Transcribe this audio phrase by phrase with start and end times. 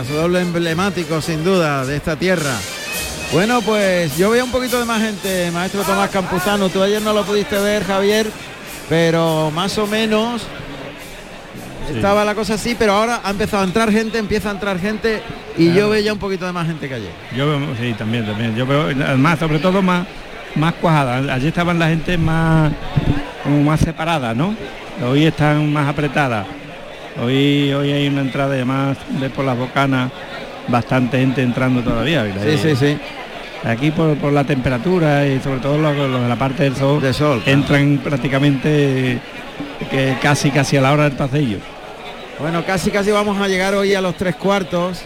[0.00, 2.54] paso doble emblemático sin duda de esta tierra.
[3.34, 6.70] Bueno, pues yo veo un poquito de más gente, maestro Tomás Campuzano.
[6.70, 8.26] Tú ayer no lo pudiste ver, Javier,
[8.88, 10.40] pero más o menos
[11.94, 15.20] estaba la cosa así, pero ahora ha empezado a entrar gente, empieza a entrar gente
[15.58, 17.12] y yo veo ya un poquito de más gente que ayer.
[17.36, 18.56] Yo veo, sí, también, también.
[18.56, 20.06] Yo veo, además, sobre todo más,
[20.54, 21.34] más cuajada.
[21.34, 22.72] Allí estaban la gente más,
[23.42, 24.56] como más separada, ¿no?
[25.06, 26.46] Hoy están más apretadas.
[27.22, 30.10] Hoy, hoy hay una entrada y además de por las bocanas
[30.68, 32.24] bastante gente entrando todavía.
[32.42, 32.98] Sí, sí, sí.
[33.64, 37.12] Aquí por, por, la temperatura y sobre todo los, de la parte del sol, de
[37.12, 39.18] sol entran prácticamente
[39.90, 41.58] que casi casi a la hora del pasillo.
[42.38, 45.02] Bueno, casi casi vamos a llegar hoy a los tres cuartos.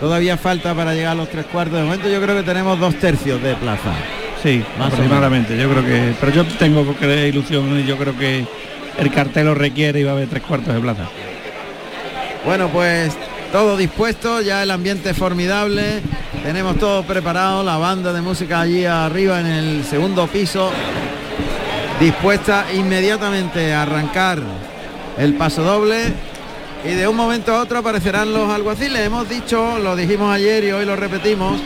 [0.00, 1.76] Todavía falta para llegar a los tres cuartos.
[1.76, 3.92] De momento yo creo que tenemos dos tercios de plaza.
[4.42, 5.58] Sí, más aproximadamente.
[5.58, 6.14] Yo creo que.
[6.18, 8.46] Pero yo tengo ilusión y yo creo que
[8.98, 11.04] el cartel lo requiere y va a haber tres cuartos de plaza.
[12.44, 13.12] Bueno, pues
[13.52, 16.00] todo dispuesto, ya el ambiente formidable,
[16.42, 20.70] tenemos todo preparado, la banda de música allí arriba en el segundo piso,
[22.00, 24.40] dispuesta inmediatamente a arrancar
[25.18, 26.12] el paso doble
[26.84, 29.00] y de un momento a otro aparecerán los alguaciles.
[29.00, 31.60] Hemos dicho, lo dijimos ayer y hoy lo repetimos,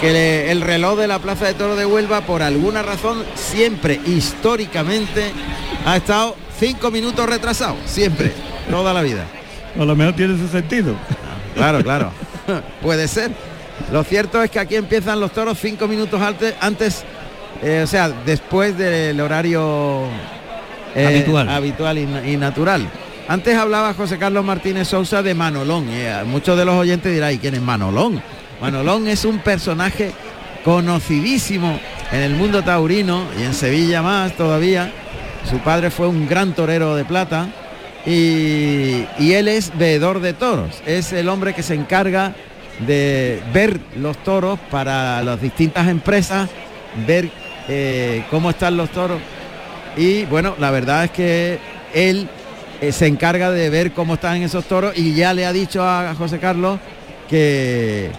[0.00, 5.32] que el reloj de la Plaza de Toro de Huelva por alguna razón siempre históricamente
[5.84, 8.32] ha estado cinco minutos retrasado, siempre,
[8.70, 9.26] toda la vida.
[9.78, 10.94] A lo mejor tiene ese sentido.
[11.54, 12.12] Claro, claro.
[12.82, 13.30] Puede ser.
[13.92, 17.04] Lo cierto es que aquí empiezan los toros cinco minutos antes, antes
[17.62, 20.04] eh, o sea, después del horario
[20.94, 22.88] eh, habitual, habitual y, natural.
[23.28, 25.86] Antes hablaba José Carlos Martínez Sousa de Manolón.
[25.90, 28.22] Eh, muchos de los oyentes dirán, ¿y quién es Manolón?
[28.60, 30.12] Manolón es un personaje
[30.64, 31.78] conocidísimo
[32.12, 34.92] en el mundo taurino y en Sevilla más todavía.
[35.48, 37.48] Su padre fue un gran torero de plata
[38.06, 42.34] y, él es veedor de toros, es el hombre que se encarga
[42.86, 46.48] de ver los toros para las distintas empresas,
[47.06, 47.28] ver
[47.68, 49.18] eh, cómo están los toros.
[49.96, 51.58] Y bueno, la verdad es que
[51.94, 52.28] él
[52.80, 56.14] eh, se encarga de ver cómo están esos toros y ya le ha dicho a
[56.14, 56.78] José Carlos
[57.28, 58.10] que,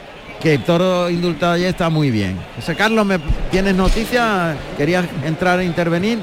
[0.41, 2.37] que el toro indultado ya está muy bien.
[2.55, 3.19] José Carlos, ¿me
[3.51, 4.55] tienes noticias?
[4.77, 6.19] ¿Querías entrar a intervenir?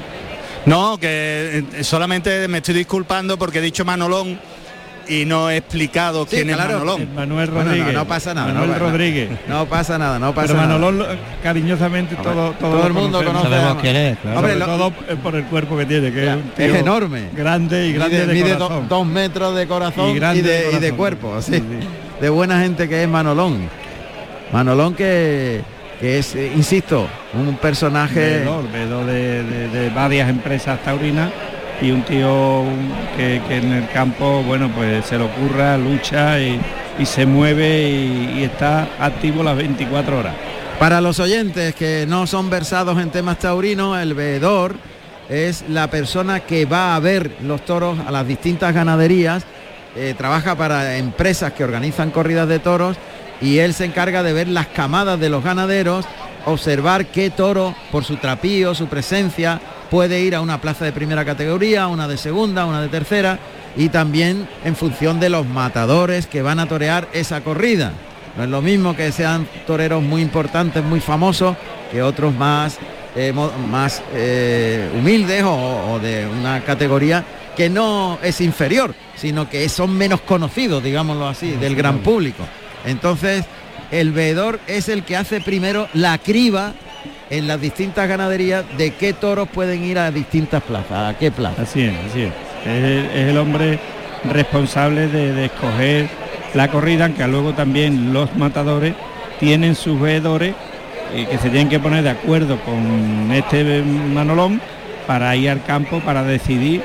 [0.65, 4.39] No, que eh, solamente me estoy disculpando porque he dicho Manolón
[5.07, 7.13] y no he explicado quién es Manolón.
[7.13, 7.93] Manuel Rodríguez.
[7.93, 8.47] no, pasa nada.
[8.53, 9.29] Manuel no, Rodríguez.
[9.47, 10.79] No pasa nada, no pasa Pero nada.
[10.79, 13.49] Manolón cariñosamente todo, todo, el mundo conoce.
[13.49, 14.17] Sabemos quién es.
[14.21, 14.91] todo
[15.23, 17.29] por el cuerpo que tiene, que es, enorme.
[17.33, 18.87] Grande y grande mide, de corazón.
[18.89, 21.37] dos metros de corazón y, de, cuerpo.
[22.19, 23.69] De buena gente que es Manolón.
[24.51, 25.61] Manolón que
[25.99, 28.39] que es, eh, insisto, un personaje...
[28.71, 31.31] Veedor, de, varias empresas taurinas
[31.81, 32.63] y un tío
[33.17, 36.59] que, en el campo, bueno, pues se le ocurra, lucha y,
[37.03, 40.35] se mueve y, está activo las 24 horas.
[40.79, 44.75] Para los oyentes que no son versados en temas taurinos, el veedor
[45.29, 49.43] es la persona que va a ver los toros a las distintas ganaderías,
[49.95, 52.97] eh, trabaja para empresas que organizan corridas de toros
[53.41, 56.05] y él se encarga de ver las camadas de los ganaderos,
[56.45, 59.59] observar qué toro, por su trapío, su presencia,
[59.89, 63.39] puede ir a una plaza de primera categoría, una de segunda, una de tercera,
[63.77, 67.91] y también en función de los matadores que van a torear esa corrida.
[68.37, 71.55] No es lo mismo que sean toreros muy importantes, muy famosos,
[71.91, 72.77] que otros más,
[73.15, 73.33] eh,
[73.69, 77.23] más eh, humildes o, de una categoría
[77.55, 82.43] que no es inferior, sino que son menos conocidos, digámoslo así, del gran público.
[82.85, 83.45] Entonces,
[83.91, 86.73] el veedor es el que hace primero la criba
[87.29, 91.63] en las distintas ganaderías de qué toros pueden ir a distintas plazas, a qué plaza.
[91.63, 92.31] Así es, así es.
[92.65, 93.79] Es el, hombre
[94.31, 96.07] responsable de, escoger
[96.53, 98.93] la corrida, aunque luego también los matadores
[99.39, 100.55] tienen sus veedores
[101.13, 104.61] eh, que se tienen que poner de acuerdo con este manolón
[105.05, 106.81] para ir al campo para decidir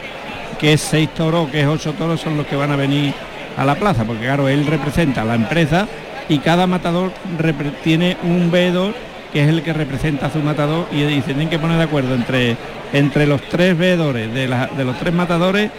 [0.58, 3.14] qué seis toros qué ocho toros son los que van a venir
[3.60, 5.86] a la plaza, porque claro, él representa a la empresa
[6.30, 7.12] y cada matador
[7.84, 8.94] tiene un veedor
[9.34, 12.14] que es el que representa a su matador y, se tienen que poner de acuerdo
[12.14, 12.56] entre,
[12.94, 15.70] entre los tres veedores de, los tres matadores,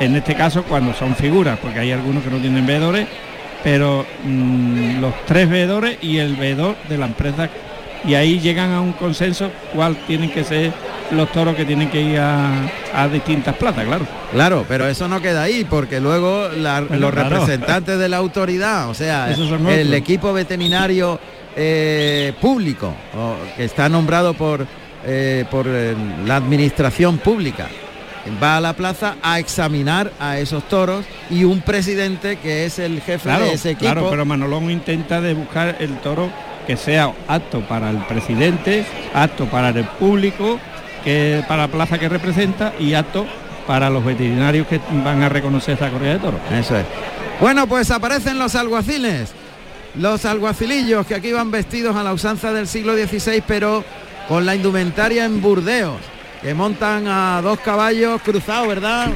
[0.00, 3.06] en este caso cuando son figuras, porque hay algunos que no tienen veedores,
[3.62, 7.48] pero mm, los tres veedores y el veedor de la empresa
[8.04, 10.72] y ahí llegan a un consenso cuál tienen que ser
[11.10, 14.06] los toros que tienen que ir a, distintas plazas, claro.
[14.32, 19.30] Claro, pero eso no queda ahí, porque luego los representantes de la autoridad, o sea,
[19.30, 21.18] el equipo veterinario
[21.56, 22.94] eh, público,
[23.56, 24.66] que está nombrado por,
[25.04, 27.68] eh, por la administración pública,
[28.42, 33.00] va a la plaza a examinar a esos toros y un presidente que es el
[33.00, 33.92] jefe de ese equipo.
[33.92, 36.30] Claro, pero Manolón intenta de buscar el toro
[36.66, 38.84] que sea apto para el presidente,
[39.14, 40.58] apto para el público,
[41.08, 43.26] que para la plaza que representa y apto
[43.66, 46.40] para los veterinarios que van a reconocer esta corrida de toros.
[46.52, 46.84] Eso es.
[47.40, 49.32] Bueno, pues aparecen los alguaciles,
[49.94, 53.82] los alguacilillos que aquí van vestidos a la usanza del siglo XVI, pero
[54.28, 55.96] con la indumentaria en Burdeos
[56.42, 59.08] que montan a dos caballos cruzados, ¿verdad?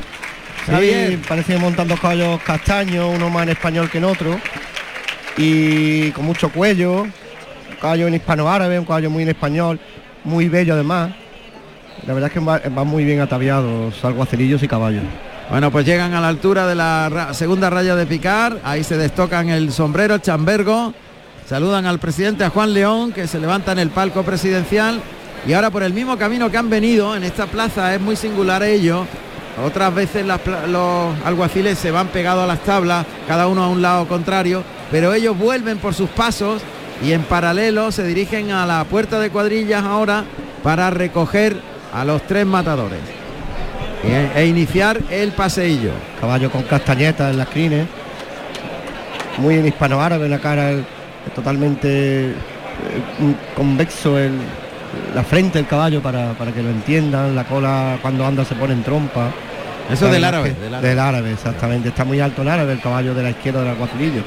[0.64, 4.40] Sí, parece que montan dos caballos castaños, uno más en español que en otro,
[5.36, 7.12] y con mucho cuello, un
[7.78, 9.78] caballo en hispano-árabe, un caballo muy en español,
[10.24, 11.12] muy bello además.
[12.06, 15.04] La verdad es que van, muy bien ataviados alguacilillos y caballos.
[15.50, 19.50] Bueno, pues llegan a la altura de la segunda raya de picar, ahí se destocan
[19.50, 20.94] el sombrero, el chambergo,
[21.46, 25.00] saludan al presidente, a Juan León, que se levanta en el palco presidencial
[25.46, 28.62] y ahora por el mismo camino que han venido en esta plaza es muy singular
[28.62, 29.06] ello.
[29.62, 34.08] Otras veces los alguaciles se van pegados a las tablas, cada uno a un lado
[34.08, 36.62] contrario, pero ellos vuelven por sus pasos
[37.04, 40.24] y en paralelo se dirigen a la puerta de cuadrillas ahora
[40.62, 43.00] para recoger a los tres matadores
[44.04, 45.92] e, e iniciar el paseillo.
[46.20, 47.86] Caballo con castañetas en las crines,
[49.38, 50.72] muy en hispano-árabe, la cara
[51.34, 52.34] totalmente eh,
[53.56, 54.32] convexo el,
[55.14, 58.82] la frente del caballo para, que lo entiendan, la cola cuando anda se pone en
[58.82, 59.30] trompa.
[59.90, 61.88] Eso del árabe, del árabe, exactamente.
[61.88, 64.22] Está muy alto el árabe, el caballo de la izquierda del aguacilillo.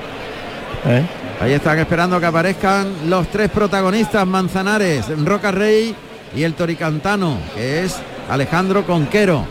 [0.86, 1.02] ¿Eh?
[1.42, 5.96] Ahí están esperando que aparezcan los tres protagonistas, Manzanares, Roca Rey
[6.36, 7.96] y el Toricantano, que es
[8.30, 9.46] Alejandro Conquero.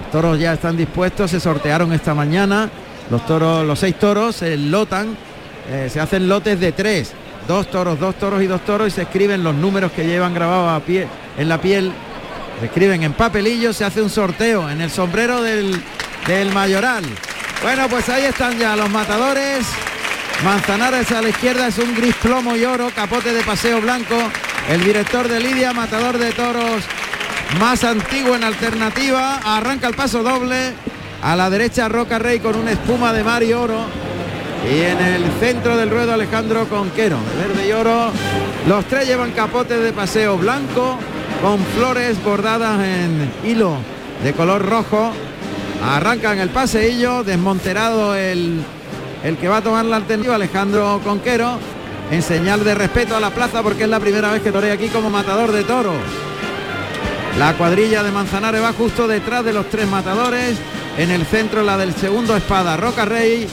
[0.00, 2.70] Los toros ya están dispuestos, se sortearon esta mañana.
[3.10, 5.16] Los toros, los seis toros se lotan,
[5.70, 7.14] eh, se hacen lotes de tres
[7.48, 10.70] dos toros, dos toros y dos toros y se escriben los números que llevan grabados
[10.70, 11.08] a pie,
[11.38, 11.90] en la piel,
[12.60, 15.82] se escriben en papelillo, se hace un sorteo en el sombrero del,
[16.26, 17.04] del mayoral.
[17.62, 19.66] Bueno, pues ahí están ya los matadores.
[20.44, 24.14] Manzanares a la izquierda es un gris plomo y oro, capote de paseo blanco.
[24.68, 26.82] El director de Lidia, matador de toros
[27.58, 29.40] más antiguo en alternativa.
[29.42, 30.74] Arranca el paso doble.
[31.22, 33.80] A la derecha Roca Rey con una espuma de mar y oro.
[34.70, 38.10] Y en el centro del ruedo Alejandro Conquero, de verde y oro.
[38.68, 40.98] Los tres llevan capotes de paseo blanco
[41.40, 43.78] con flores bordadas en hilo
[44.22, 45.12] de color rojo.
[45.82, 48.60] Arrancan el paseillo, desmonterado el,
[49.24, 51.58] el que va a tomar la alternativa, Alejandro Conquero,
[52.10, 54.88] en señal de respeto a la plaza porque es la primera vez que torea aquí
[54.88, 55.96] como matador de toros.
[57.38, 60.56] La cuadrilla de Manzanares va justo detrás de los tres matadores.
[60.96, 63.46] En el centro la del segundo espada, Roca Rey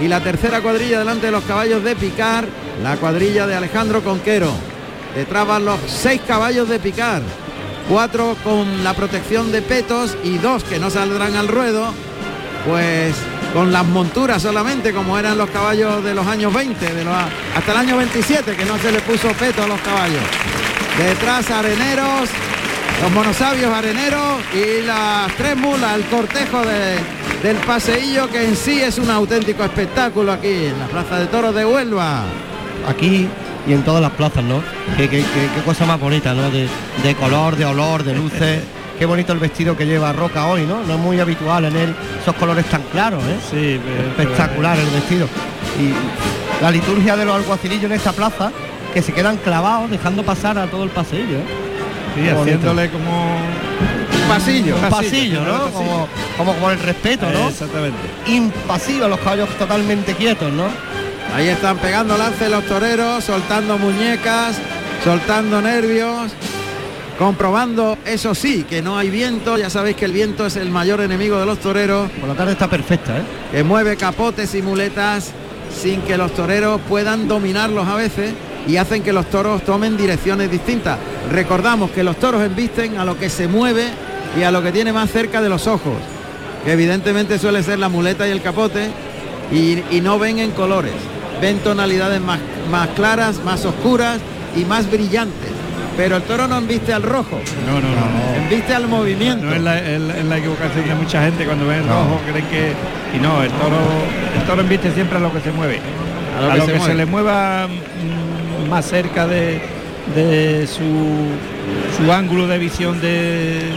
[0.00, 2.46] y la tercera cuadrilla delante de los caballos de Picar,
[2.82, 4.52] la cuadrilla de Alejandro Conquero.
[5.14, 7.22] Detrás van los seis caballos de Picar,
[7.88, 11.92] cuatro con la protección de petos y dos que no saldrán al ruedo,
[12.66, 13.14] pues
[13.52, 17.04] con las monturas solamente como eran los caballos de los años 20, de
[17.54, 20.22] hasta el año 27 que no se le puso peto a los caballos.
[20.98, 22.28] Detrás areneros,
[23.02, 28.80] los monosabios areneros y las tres mulas, el cortejo de del paseillo que en sí
[28.80, 32.22] es un auténtico espectáculo aquí en la Plaza de Toros de Huelva.
[32.86, 33.28] Aquí
[33.66, 34.62] y en todas las plazas, ¿no?
[34.96, 35.24] Qué,
[35.64, 36.50] cosa más bonita, ¿no?
[36.50, 38.62] De, color, de olor, de luces.
[39.02, 40.84] Qué bonito el vestido que lleva Roca hoy, ¿no?
[40.84, 43.36] No es muy habitual en él esos colores tan claros, ¿eh?
[43.50, 43.80] Sí,
[44.10, 45.26] espectacular el vestido.
[45.76, 48.52] Y la liturgia de los alguacilillos en esta plaza
[48.94, 51.38] que se quedan clavados dejando pasar a todo el paseillo.
[51.38, 51.44] ¿eh?
[52.14, 53.38] Sí, haciéndole como
[54.28, 54.76] pasillo.
[54.76, 55.72] Un pasillo, ¿no?
[55.72, 57.48] Como, como con el respeto, ¿no?
[57.48, 57.98] Exactamente.
[58.28, 60.68] Impasivo, los caballos totalmente quietos, ¿no?
[61.34, 64.60] Ahí están pegando lance los toreros, soltando muñecas,
[65.02, 66.30] soltando nervios,
[67.22, 69.56] comprobando, eso sí, que no hay viento.
[69.56, 72.10] Ya sabéis que el viento es el mayor enemigo de los toreros.
[72.10, 73.22] Por la tarde está perfecta, ¿eh?
[73.52, 75.30] Que mueve capotes y muletas
[75.72, 78.34] sin que los toreros puedan dominarlos a veces
[78.66, 80.98] y hacen que los toros tomen direcciones distintas.
[81.30, 83.84] Recordamos que los toros embisten a lo que se mueve
[84.36, 85.94] y a lo que tiene más cerca de los ojos,
[86.64, 88.90] que evidentemente suele ser la muleta y el capote,
[89.52, 90.94] y, no ven en colores,
[91.40, 94.18] ven tonalidades más, más claras, más oscuras
[94.56, 95.61] y más brillantes.
[95.96, 97.40] Pero el toro no embiste al rojo.
[97.66, 98.42] No, no, no.
[98.42, 99.44] Embiste al movimiento.
[99.44, 102.72] No es la, equivocación de mucha gente cuando ven el rojo, creen que.
[103.16, 103.76] Y no, el toro,
[104.34, 105.80] el toro embiste siempre a lo que se mueve.
[106.38, 109.60] A lo que, se, le mueva mm, más cerca de,
[110.14, 110.82] de su,
[111.96, 113.70] su ángulo de visión de,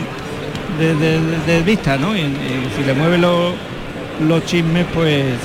[0.80, 2.16] de, vista, ¿no?
[2.16, 2.22] Y,
[2.76, 3.54] si le mueve los,
[4.28, 5.38] los chismes, pues eh,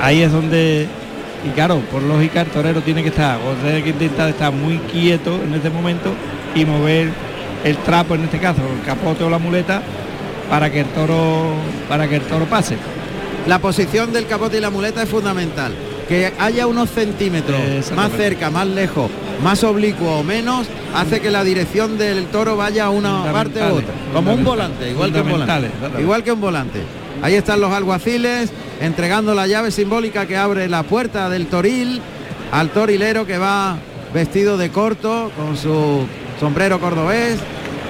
[0.00, 0.86] ahí es donde,
[1.46, 4.78] y claro, por lógica el torero tiene que estar, o sea, que intentar estar muy
[4.78, 6.12] quieto en este momento
[6.54, 7.10] y mover
[7.64, 9.82] el trapo, en este caso, el capote o la muleta,
[10.50, 11.54] para que el toro
[11.88, 12.76] para que el toro pase.
[13.46, 15.72] La posición del capote y la muleta es fundamental.
[16.08, 17.60] Que haya unos centímetros
[17.96, 19.10] más cerca, más lejos,
[19.42, 23.74] más oblicuo o menos, hace que la dirección del toro vaya a una parte u
[23.74, 23.94] otra.
[24.12, 25.70] Como un volante, igual que un volante.
[26.00, 26.82] Igual que un volante.
[27.22, 32.00] Ahí están los alguaciles entregando la llave simbólica que abre la puerta del toril
[32.52, 33.76] al torilero que va
[34.12, 36.06] vestido de corto con su
[36.38, 37.38] sombrero cordobés.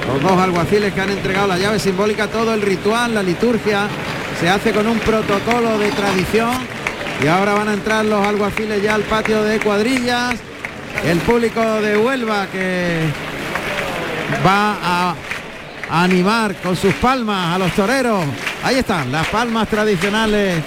[0.06, 3.88] Los dos alguaciles que han entregado la llave simbólica, todo el ritual, la liturgia
[4.40, 6.52] se hace con un protocolo de tradición
[7.22, 10.36] y ahora van a entrar los alguaciles ya al patio de cuadrillas.
[11.04, 13.00] El público de Huelva que
[14.44, 15.14] va a
[15.90, 18.24] animar con sus palmas a los toreros.
[18.62, 20.62] Ahí están las palmas tradicionales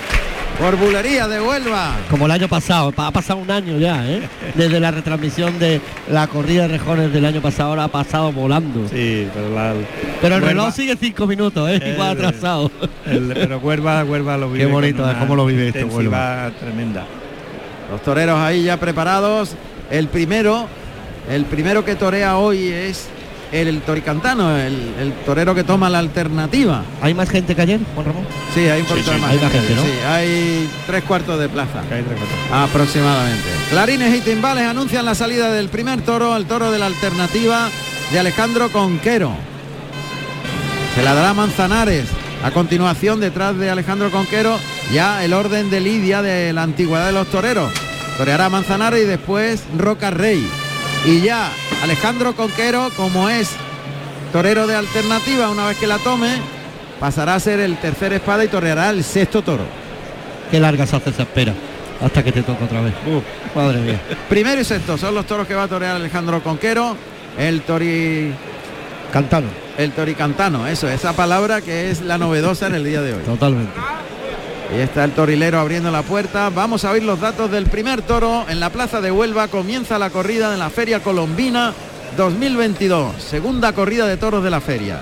[0.60, 1.96] por bulería de Huelva.
[2.10, 4.28] Como el año pasado, ha pasado un año ya, ¿eh?
[4.56, 8.88] Desde la retransmisión de la corrida de rejones del año pasado, ahora ha pasado volando.
[8.90, 9.74] Sí, pero, la,
[10.22, 11.94] pero el reloj sigue cinco minutos, ¿eh?
[11.94, 12.70] Igual atrasado.
[13.06, 14.66] pero Huelva, Huelva lo vive.
[14.66, 16.52] Qué bonito, cómo lo vive esto, Huelva.
[16.60, 17.06] tremenda.
[17.90, 19.56] Los toreros ahí ya preparados.
[19.90, 20.68] El primero,
[21.32, 23.08] el primero que torea hoy es
[23.52, 26.84] el toricantano, el, torero que toma la alternativa.
[27.02, 28.26] ¿Hay más gente que ayer, Juan Ramón?
[28.54, 29.32] Sí, hay un poquito más.
[29.32, 29.82] Hay gente, ¿no?
[29.82, 31.82] Sí, hay tres cuartos de plaza.
[32.52, 33.50] aproximadamente.
[33.70, 37.70] Clarines y timbales anuncian la salida del primer toro, el toro de la alternativa
[38.12, 39.32] de Alejandro Conquero.
[40.96, 42.06] Se la dará Manzanares.
[42.44, 44.58] A continuación, detrás de Alejandro Conquero,
[44.94, 47.72] ya el orden de Lidia de la antigüedad de los toreros.
[48.18, 50.48] Toreará Manzanares y después Roca Rey.
[51.06, 53.52] Y ya Alejandro Conquero, como es
[54.34, 56.30] torero de alternativa, una vez que la tome,
[57.00, 59.64] pasará a ser el tercer espada y toreará el sexto toro.
[60.52, 61.54] Qué larga se hace esa espera
[62.02, 62.94] hasta que te toque otra vez.
[63.56, 64.02] madre mía.
[64.30, 66.96] Primero y sexto son los toros que va a torear Alejandro Conquero.
[67.38, 68.34] El tori...
[69.12, 69.48] Cantano.
[69.78, 73.24] El toricantano, eso, esa palabra que es la novedosa en el día de hoy.
[73.24, 73.72] Totalmente.
[74.76, 76.50] Y está el torilero abriendo la puerta.
[76.50, 79.48] Vamos a oír los datos del primer toro en la plaza de Huelva.
[79.48, 81.74] Comienza la corrida de la Feria Colombina
[82.18, 83.22] 2022.
[83.22, 85.00] Segunda corrida de toros de la feria.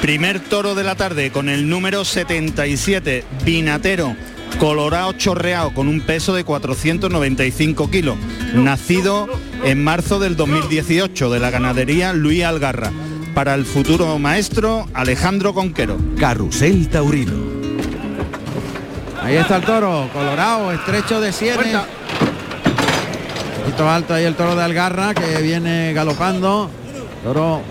[0.00, 4.16] Primer toro de la tarde con el número 77, Vinatero,
[4.58, 8.16] colorado chorreado con un peso de 495 kilos,
[8.54, 9.28] nacido
[9.64, 12.90] en marzo del 2018 de la ganadería Luis Algarra,
[13.34, 15.96] para el futuro maestro Alejandro Conquero.
[16.18, 17.48] Carrusel Taurino.
[19.22, 21.74] Ahí está el toro, colorado, estrecho de sienes.
[21.74, 26.70] Un poquito alto ahí el toro de Algarra que viene galopando.
[27.22, 27.62] Toro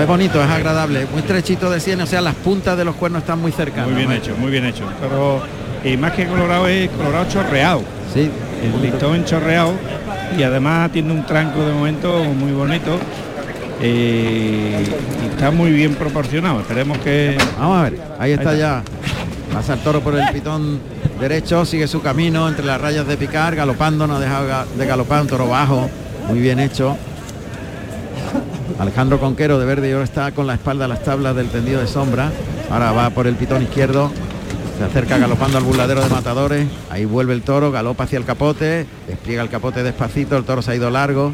[0.00, 3.22] es bonito, es agradable, muy estrechito de sienes, o sea, las puntas de los cuernos
[3.22, 3.88] están muy cercanas.
[3.88, 4.84] Muy bien hecho, muy bien hecho.
[5.00, 5.42] Pero
[5.84, 7.82] y más que colorado es colorado chorreado.
[8.12, 8.30] Sí.
[8.62, 9.72] El listón chorreado
[10.38, 12.98] y además tiene un tranco de momento muy bonito.
[13.84, 14.86] Eh,
[15.24, 16.60] y está muy bien proporcionado.
[16.60, 17.36] Esperemos que.
[17.58, 18.82] Vamos a ver, ahí está, ya.
[19.52, 20.80] Pasa el toro por el pitón
[21.20, 25.26] derecho, sigue su camino entre las rayas de picar, galopando, no deja de galopar, un
[25.26, 25.90] toro bajo,
[26.28, 26.96] muy bien hecho.
[28.82, 31.80] Alejandro Conquero de verde y ahora está con la espalda a las tablas del tendido
[31.80, 32.32] de sombra.
[32.68, 34.10] Ahora va por el pitón izquierdo.
[34.76, 36.66] Se acerca galopando al burladero de matadores.
[36.90, 38.84] Ahí vuelve el toro, galopa hacia el capote.
[39.06, 40.36] Despliega el capote despacito.
[40.36, 41.32] El toro se ha ido largo.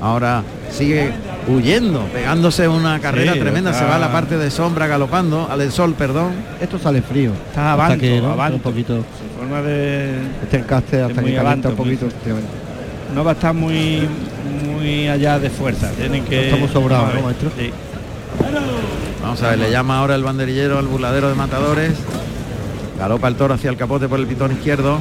[0.00, 1.12] Ahora sigue
[1.46, 3.74] huyendo, pegándose una carrera tremenda.
[3.74, 6.32] Se va a la parte de sombra galopando, al del sol, perdón.
[6.58, 7.32] Esto sale frío.
[7.50, 9.04] Está avanto, que, un poquito.
[9.38, 12.08] forma de este encaste hasta que un poquito.
[13.14, 14.08] No va a estar muy
[14.78, 15.90] muy allá de fuerza.
[15.92, 16.46] Tienen que.
[16.46, 17.50] Estamos sobrados, ¿no, maestro?
[17.58, 17.70] Sí.
[19.22, 21.92] Vamos a ver, le llama ahora el banderillero al burladero de matadores.
[22.98, 24.98] Galopa el toro hacia el capote por el pitón izquierdo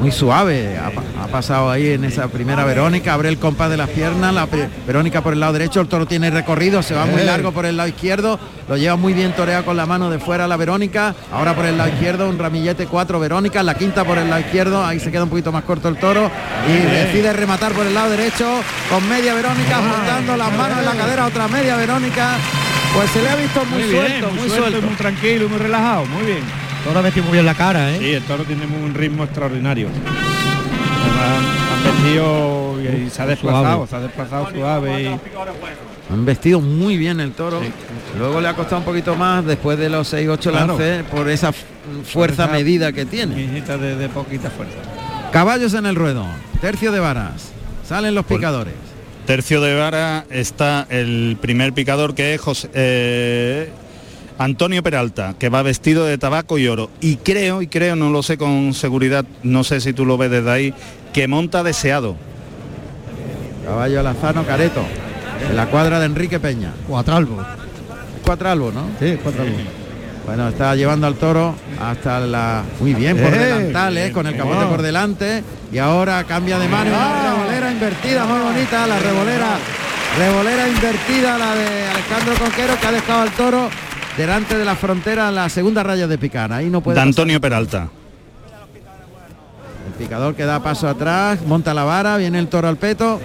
[0.00, 0.78] muy suave.
[0.78, 4.48] Ha, pasado ahí en esa primera Verónica, abre el compás de las piernas, la
[4.86, 7.76] Verónica por el lado derecho, el toro tiene recorrido, se va muy largo por el
[7.76, 11.54] lado izquierdo, lo lleva muy bien toreado con la mano de fuera la Verónica, ahora
[11.54, 15.00] por el lado izquierdo un ramillete 4 Verónica, la quinta por el lado izquierdo, ahí
[15.00, 16.30] se queda un poquito más corto el toro
[16.66, 18.46] y decide rematar por el lado derecho
[18.88, 22.36] con media Verónica, juntando las manos en la cadera, otra media Verónica.
[22.94, 26.67] Pues se le ha visto muy, suelto, muy, suelto, muy tranquilo, muy relajado, muy bien
[26.84, 27.98] toro metido muy bien la cara, ¿eh?
[27.98, 29.88] Sí, el toro tiene un ritmo extraordinario.
[29.88, 35.18] Han, vestido y se ha desplazado, se ha desplazado suave.
[36.10, 37.60] Han vestido muy bien el toro.
[38.18, 41.52] Luego le ha costado un poquito más después de los 6-8 lances por esa
[42.04, 43.34] fuerza medida que tiene.
[43.34, 44.76] De, de, poquita fuerza.
[45.32, 46.26] Caballos en el ruedo,
[46.60, 47.52] tercio de varas.
[47.86, 48.74] Salen los picadores.
[49.28, 53.70] Tercio de vara está el primer picador que es José, eh,
[54.38, 56.90] Antonio Peralta, que va vestido de tabaco y oro.
[57.00, 60.30] Y creo, y creo, no lo sé con seguridad, no sé si tú lo ves
[60.30, 60.74] desde ahí,
[61.12, 62.16] que monta deseado.
[63.64, 64.82] Caballo alazano Careto.
[65.50, 66.72] En la cuadra de Enrique Peña.
[66.86, 67.44] Cuatralbo.
[68.24, 68.84] Cuatralbo, ¿no?
[69.00, 69.56] Sí, cuatralbo.
[70.24, 72.62] Bueno, está llevando al toro hasta la...
[72.80, 74.68] Muy bien, por Eh, delantales, con el capote oh.
[74.68, 75.42] por delante.
[75.72, 76.90] Y ahora cambia de mano.
[76.90, 78.86] Una revolera invertida, muy bonita.
[78.86, 79.58] La revolera,
[80.18, 83.70] revolera invertida, la de Alejandro Conquero, que ha dejado al toro
[84.18, 86.52] delante de la frontera, en la segunda raya de picar.
[86.52, 86.96] Ahí no puede...
[86.96, 87.02] De.
[87.02, 87.88] Antonio Peralta.
[89.86, 93.20] El picador que da paso atrás, monta la vara, viene el toro al peto.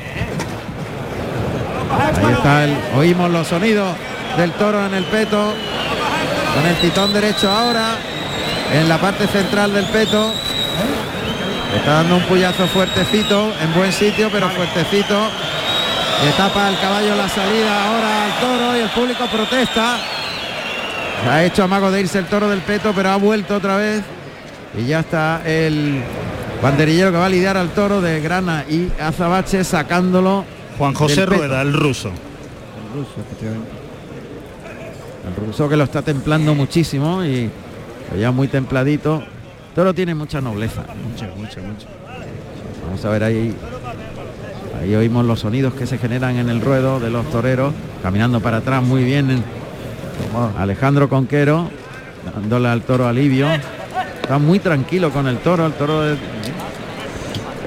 [1.91, 3.89] Ahí está el, oímos los sonidos
[4.37, 5.53] del toro en el peto.
[6.53, 7.95] Con el titón derecho ahora.
[8.71, 10.31] En la parte central del peto.
[11.75, 15.27] Está dando un puyazo fuertecito, en buen sitio, pero fuertecito.
[16.23, 19.97] Le tapa el caballo la salida ahora al toro y el público protesta.
[21.29, 24.03] Ha hecho amago de irse el toro del peto, pero ha vuelto otra vez.
[24.77, 26.01] Y ya está el
[26.61, 30.45] banderillero que va a lidiar al toro de Grana y Azabache sacándolo.
[30.77, 31.41] Juan José del peto.
[31.41, 32.11] Rueda, el ruso.
[35.25, 37.49] El ruso que lo está templando muchísimo y
[38.19, 39.23] ya muy templadito.
[39.69, 40.81] El toro tiene mucha nobleza.
[40.81, 41.87] Mucho, mucho, mucho.
[42.85, 43.55] Vamos a ver ahí.
[44.81, 48.57] Ahí oímos los sonidos que se generan en el ruedo de los toreros, caminando para
[48.57, 49.43] atrás muy bien.
[50.57, 51.69] Alejandro Conquero,
[52.35, 53.47] dándole al toro alivio.
[54.21, 56.17] Está muy tranquilo con el toro, el toro de-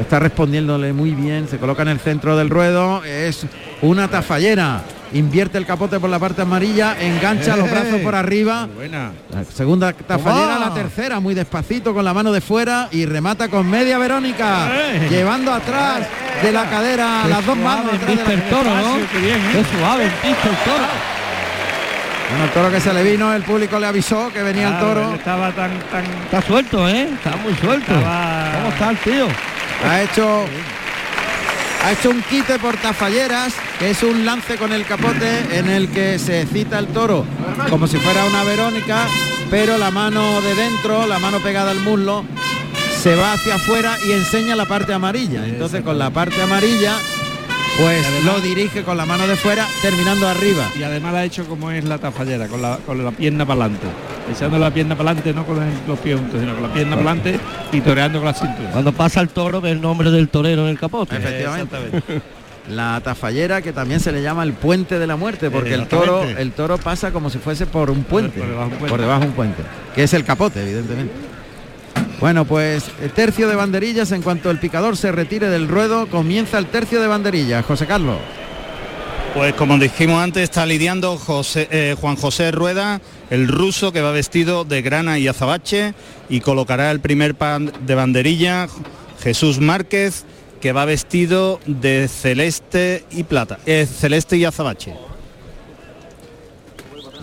[0.01, 3.47] está respondiéndole muy bien, se coloca en el centro del ruedo, es
[3.83, 4.83] una tafallera.
[5.13, 9.13] Invierte el capote por la parte amarilla, engancha los brazos por arriba, Buena.
[9.33, 10.67] la segunda tafallera, Toma.
[10.69, 15.07] la tercera, muy despacito con la mano de fuera y remata con media Verónica, ¡Eh!
[15.09, 16.01] llevando atrás
[16.43, 17.95] de la cadera Qué las dos manos.
[17.95, 18.79] atrás de la toro, ¿no?
[18.97, 19.51] Espacio, qué bien, ¿eh?
[19.53, 20.11] Qué suave el
[20.65, 21.16] toro.
[22.31, 24.87] Bueno, el toro que se le vino, el público le avisó que venía el Claro,
[24.89, 25.15] toro.
[25.15, 26.05] Estaba tan, tan.
[26.25, 27.09] Está suelto, ¿eh?
[27.15, 27.95] Está muy suelto.
[27.95, 29.27] Estaba- ¿Cómo está el tío?
[29.89, 30.45] Ha hecho
[31.85, 35.89] ha hecho un quite por tafalleras, que es un lance con el capote en el
[35.89, 37.25] que se cita el toro
[37.71, 39.05] como si fuera una Verónica,
[39.51, 42.25] pero la mano de dentro, la mano pegada al muslo,
[43.01, 45.47] se va hacia afuera y enseña la parte amarilla.
[45.47, 46.95] Entonces con la parte amarilla,
[47.79, 50.71] pues además- lo dirige con la mano de fuera, terminando arriba.
[50.79, 53.65] Y además la ha hecho como es la tafallera, con la, con la pierna para
[53.65, 53.87] adelante.
[54.33, 57.11] Echando la pierna para adelante, no con los pies juntos, sino con la pierna para
[57.13, 57.41] adelante
[57.73, 58.71] y toreando con la cintura.
[58.73, 61.17] Cuando pasa el toro ve el nombre del torero en el capote.
[61.17, 61.77] Efectivamente.
[62.69, 66.25] La tafallera que también se le llama el puente de la muerte, porque el toro,
[66.25, 69.63] el toro pasa como si fuese por un puente, Por por debajo de un puente,
[69.95, 71.13] que es el capote, evidentemente.
[72.21, 76.59] Bueno, pues el tercio de banderillas, en cuanto el picador se retire del ruedo, comienza
[76.59, 77.65] el tercio de banderillas.
[77.65, 78.17] José Carlos.
[79.35, 81.21] Pues como dijimos antes, está lidiando
[81.57, 85.93] eh, Juan José Rueda, el ruso que va vestido de grana y azabache
[86.31, 88.67] y colocará el primer pan de banderilla
[89.23, 90.25] Jesús Márquez,
[90.63, 94.95] que va vestido de celeste y plata, eh, celeste y azabache.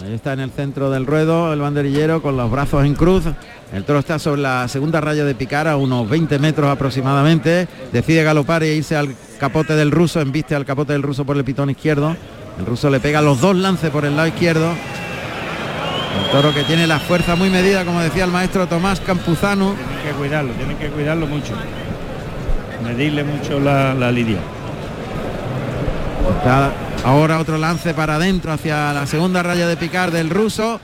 [0.04, 3.24] Ahí está en el centro del ruedo el banderillero con los brazos en cruz.
[3.72, 7.70] El toro está sobre la segunda raya de picar a unos 20 metros aproximadamente.
[7.94, 11.46] Decide galopar e irse al capote del ruso, embiste al capote del ruso por el
[11.46, 12.18] pitón izquierdo.
[12.60, 14.72] El ruso le pega los dos lances por el lado izquierdo.
[14.72, 19.74] El toro que tiene la fuerza muy medida, como decía el maestro Tomás Campuzano.
[19.74, 21.54] Tienen que cuidarlo, tienen que cuidarlo mucho.
[22.84, 24.40] Medirle mucho la, la lidia.
[27.06, 30.80] Ahora otro lance para adentro hacia la segunda raya de picar del ruso.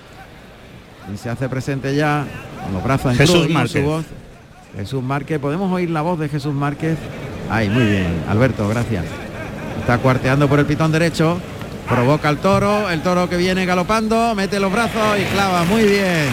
[1.14, 2.26] Y se hace presente ya
[2.64, 3.82] con los brazos en Jesús cruz, Márquez.
[3.82, 4.06] su voz.
[4.76, 6.98] Jesús Márquez, podemos oír la voz de Jesús Márquez.
[7.50, 9.06] Ahí, muy bien, Alberto, gracias.
[9.80, 11.40] Está cuarteando por el pitón derecho.
[11.88, 16.30] Provoca el toro, el toro que viene galopando, mete los brazos y clava, muy bien.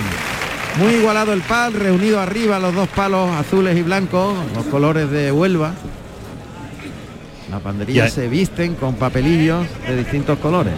[0.78, 5.32] Muy igualado el pal, reunido arriba los dos palos azules y blancos, los colores de
[5.32, 5.72] Huelva.
[7.50, 10.74] Las banderillas se visten con papelillos de distintos colores.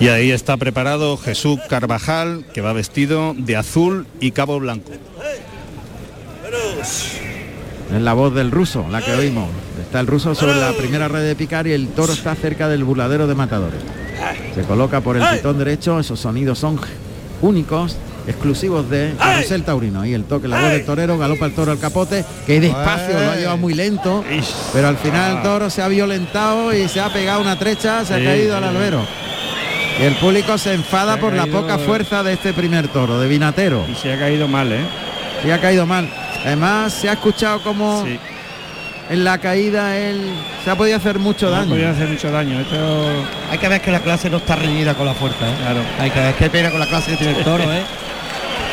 [0.00, 4.90] Y ahí está preparado Jesús Carvajal, que va vestido de azul y cabo blanco.
[7.94, 9.48] Es la voz del ruso, la que oímos.
[9.82, 12.84] Está el ruso sobre la primera red de picar y el toro está cerca del
[12.84, 13.80] buladero de matadores.
[14.54, 16.80] Se coloca por el pitón derecho, esos sonidos son
[17.42, 17.96] únicos,
[18.26, 20.04] exclusivos de José el Taurino.
[20.04, 23.30] Y el toque, la voz del torero, galopa el toro al capote, que despacio, lo
[23.30, 24.24] ha llevado muy lento,
[24.72, 28.14] pero al final el toro se ha violentado y se ha pegado una trecha, se
[28.14, 29.00] ha caído al albero.
[30.00, 33.28] Y el público se enfada Se por la poca fuerza de este primer toro, de
[33.28, 33.84] Vinatero.
[33.90, 34.84] Y se ha caído mal, ¿eh?
[35.44, 36.08] Y ha caído mal.
[36.44, 38.18] Además, se ha escuchado como Sí.
[39.10, 40.30] En la caída él
[40.64, 41.68] se ha podido hacer mucho No daño.
[41.70, 42.60] podía hacer mucho daño.
[42.60, 42.76] Esto,
[43.50, 45.54] Hay que ver que la clase no está reñida con la fuerza, ¿eh?
[45.60, 45.80] claro.
[45.98, 47.82] Hay que ver qué pena con la clase que tiene el toro, ¿eh?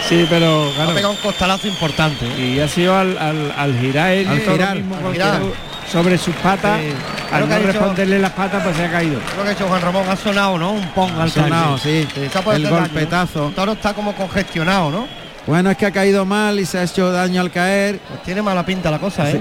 [0.08, 2.26] Sí, pero Ha pegado un costalazo importante.
[2.38, 2.54] ¿eh?
[2.56, 5.12] Y ha sido al, al, al girar él, Al todo lo girar, mismo al con
[5.14, 5.40] girar.
[5.40, 5.54] todo-
[5.92, 6.90] sobre sus patas, Sí.
[7.32, 9.20] al no responderle las patas, pues se ha caído.
[9.38, 10.72] Lo que ha hecho Juan Ramón ha sonado, ¿no?
[10.74, 12.06] Un pong Ha al sonado, sí.
[12.14, 12.76] se ha puesto El daño.
[12.78, 13.48] golpetazo.
[13.48, 15.08] El toro está como congestionado, ¿no?
[15.48, 18.00] Bueno, es que ha caído mal y se ha hecho daño al caer.
[18.06, 19.40] Pues tiene mala pinta la cosa, ¿eh?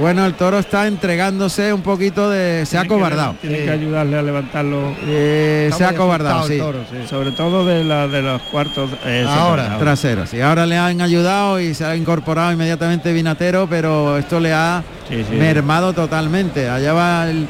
[0.00, 2.66] Bueno, el toro está entregándose un poquito de...
[2.66, 3.36] Se ha cobardado.
[3.40, 3.64] Tienen Sí.
[3.66, 6.58] que ayudarle a levantarlo, Eh, se ha cobardado, sí.
[6.58, 7.06] toro, sí.
[7.08, 8.90] sobre todo de, la, de los cuartos.
[9.06, 9.78] eh, Ahora.
[9.78, 10.34] Traseros.
[10.34, 14.82] Y ahora le han ayudado y se ha incorporado inmediatamente Vinatero, pero esto le ha
[15.08, 15.36] Sí, sí.
[15.36, 16.68] mermado totalmente.
[16.68, 17.46] Allá va el,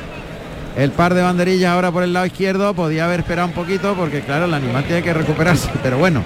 [0.77, 2.75] el par de banderillas ahora por el lado izquierdo.
[2.75, 5.71] Podía haber esperado un poquito porque claro, el animal tiene que recuperarse.
[5.83, 6.23] Pero bueno,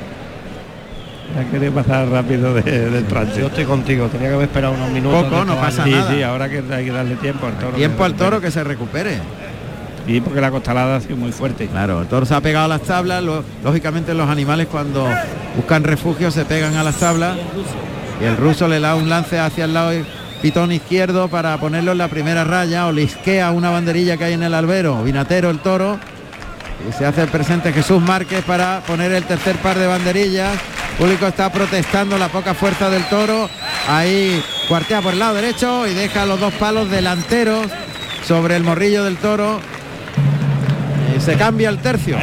[1.37, 3.45] Ha querido pasar rápido de- del Yo trance.
[3.47, 5.25] estoy contigo, tenía que haber esperado unos minutos.
[5.25, 6.11] Poco, no pasa Sí, nada.
[6.12, 7.73] sí, ahora que hay que darle tiempo al toro.
[7.77, 8.47] tiempo que al se toro recupere.
[8.49, 9.19] que se recupere.
[10.07, 11.67] Sí, porque la costalada ha sido muy fuerte.
[11.67, 13.23] Claro, el toro se ha pegado a las tablas.
[13.23, 15.07] lo- lógicamente los animales cuando
[15.55, 17.37] buscan refugio se pegan a las tablas.
[18.21, 19.93] Y el ruso le da un lance hacia el lado
[20.43, 24.43] pitón izquierdo para ponerlo en la primera raya o lisquea una banderilla que hay en
[24.43, 25.03] el albero.
[25.05, 25.99] Vinatero el toro.
[26.88, 30.53] Y se hace presente Jesús Márquez para poner el tercer par de banderillas.
[30.98, 33.48] El público está protestando la poca fuerza del toro.
[33.88, 37.66] Ahí cuartea por el lado derecho y deja los dos palos delanteros
[38.26, 39.61] sobre el morrillo del toro.
[41.16, 42.18] Y se cambia el tercio.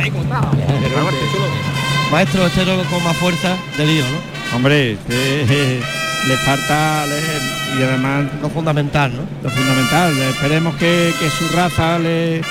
[2.12, 4.56] Maestro, este toro con más fuerza de lío, ¿no?
[4.58, 5.82] Hombre, eh,
[6.28, 9.24] le falta le- y además Lo fundamental, ¿no?
[9.44, 10.18] lo fundamental.
[10.18, 12.42] Esperemos que, que su raza le,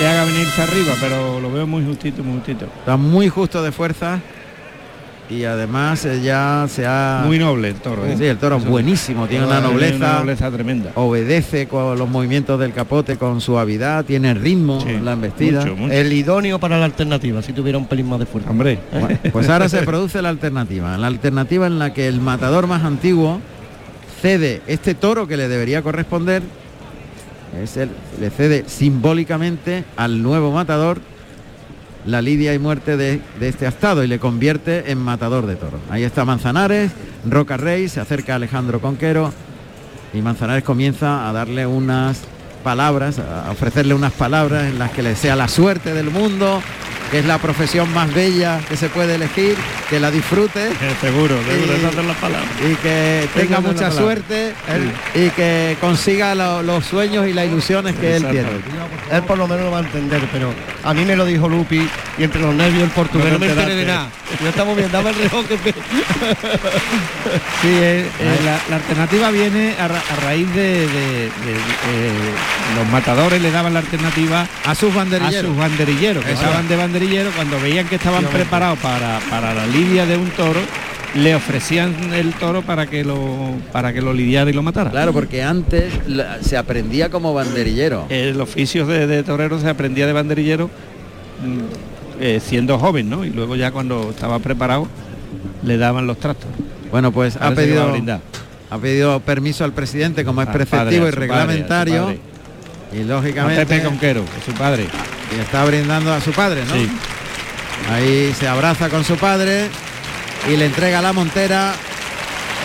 [0.00, 2.66] le haga venirse arriba, pero lo veo muy justito, muy justito.
[2.80, 4.18] Está muy justo de fuerza.
[5.28, 7.22] Y además eh, ya se ha...
[7.26, 8.06] Muy noble el toro.
[8.06, 8.14] ¿eh?
[8.16, 10.92] Sí, el toro es buenísimo, tiene una nobleza, una nobleza tremenda.
[10.94, 15.60] obedece con los movimientos del capote con suavidad, tiene ritmo Sí, en la embestida.
[15.62, 15.92] mucho, mucho.
[15.92, 18.50] El idóneo para la alternativa, si tuviera un pelín más de fuerza.
[18.50, 22.68] Hombre, Bueno, Pues ahora se produce la alternativa, la alternativa en la que el matador
[22.68, 23.40] más antiguo
[24.22, 26.42] cede este toro que le debería corresponder,
[27.62, 31.00] es el, le cede simbólicamente al nuevo matador
[32.06, 35.80] la lidia y muerte de, este astado y le convierte en matador de toros.
[35.90, 36.92] Ahí está Manzanares,
[37.28, 39.32] Roca Rey, se acerca Alejandro Conquero
[40.14, 42.22] y Manzanares comienza a darle unas
[42.70, 46.60] palabras, a ofrecerle unas palabras en las que le desea la suerte del mundo,
[47.12, 49.54] que es la profesión más bella que se puede elegir,
[49.88, 52.50] que la disfrute eh, seguro, seguro, Y- esas son las palabras.
[52.68, 54.52] y que tenga mucha suerte
[55.14, 58.48] y que consiga lo- los sueños y las ilusiones que él tiene.
[59.12, 60.52] Él por lo menos lo va a entender, pero
[60.82, 63.76] a mí me lo dijo Lupi y entre los nervios el portugués no, me enteré
[63.76, 64.08] de nada.
[64.42, 65.62] Yo estamos viendo, dame el reloj que me-
[67.62, 71.30] Sí, eh, eh, la, la alternativa viene a, ra- a raíz de, de- de-
[71.92, 72.10] eh,
[72.76, 75.46] los matadores le daban la alternativa A sus a banderilleros.
[75.46, 80.04] sus banderilleros, que estaban de banderillero, cuando veían que estaban preparados para, para la lidia
[80.06, 80.60] de un toro,
[81.14, 83.16] le ofrecían el toro para que lo
[83.72, 84.90] para que lo lidiara y lo matara.
[84.90, 88.04] Claro, porque antes la- se aprendía como banderillero.
[88.10, 93.24] El oficio de, de torero se aprendía de banderillero mm, eh, siendo joven, ¿no?
[93.24, 94.88] Y luego ya cuando estaba preparado
[95.62, 96.50] le daban los trastos.
[96.90, 98.20] Bueno, pues ha Parece a pedido,
[98.70, 102.20] ha pedido permiso al presidente como es Al preceptivo padre, a y a reglamentario padre.
[102.96, 104.86] Y A lógicamente Pepe Conquero, su padre.
[105.36, 106.74] y está brindando a su padre, ¿no?
[106.74, 106.88] Sí.
[107.92, 109.68] Ahí se abraza con su padre
[110.50, 111.72] y le entrega la montera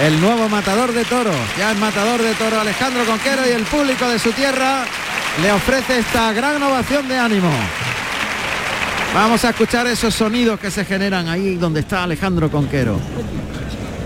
[0.01, 1.35] el nuevo matador de toros.
[1.57, 4.85] Ya es matador de toros Alejandro Conquero y el público de su tierra
[5.41, 7.49] le ofrece esta gran ovación de ánimo.
[9.13, 12.97] Vamos a escuchar esos sonidos que se generan ahí donde está Alejandro Conquero.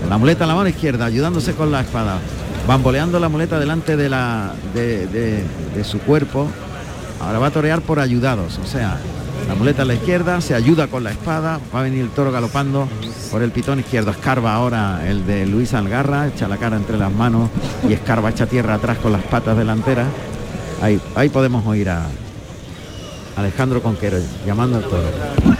[0.00, 2.18] Con la muleta en la mano izquierda, ayudándose con la espada.
[2.66, 6.48] Bamboleando la muleta delante de, la, de, su cuerpo.
[7.20, 8.98] Ahora va a torear por ayudados, o sea,
[9.48, 12.30] la muleta a la izquierda, se ayuda con la espada, va a venir el toro
[12.30, 12.88] galopando
[13.30, 17.12] por el pitón izquierdo, escarba ahora el de Luis Algarra, echa la cara entre las
[17.12, 17.48] manos
[17.88, 20.08] y escarba, echa tierra atrás con las patas delanteras.
[20.82, 22.06] Ahí, ahí podemos oír a
[23.36, 25.55] Alejandro Conquero llamando al toro.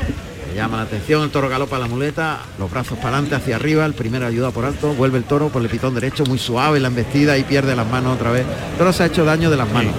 [0.57, 3.93] Llama la atención, el toro galopa la muleta, los brazos para adelante, hacia arriba, el
[3.93, 7.37] primero ayuda por alto, vuelve el toro por el pitón derecho, muy suave la embestida
[7.37, 8.47] y pierde las manos otra vez.
[8.73, 9.93] El toro se ha hecho daño de las manos,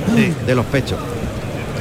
[0.47, 0.97] de los pechos.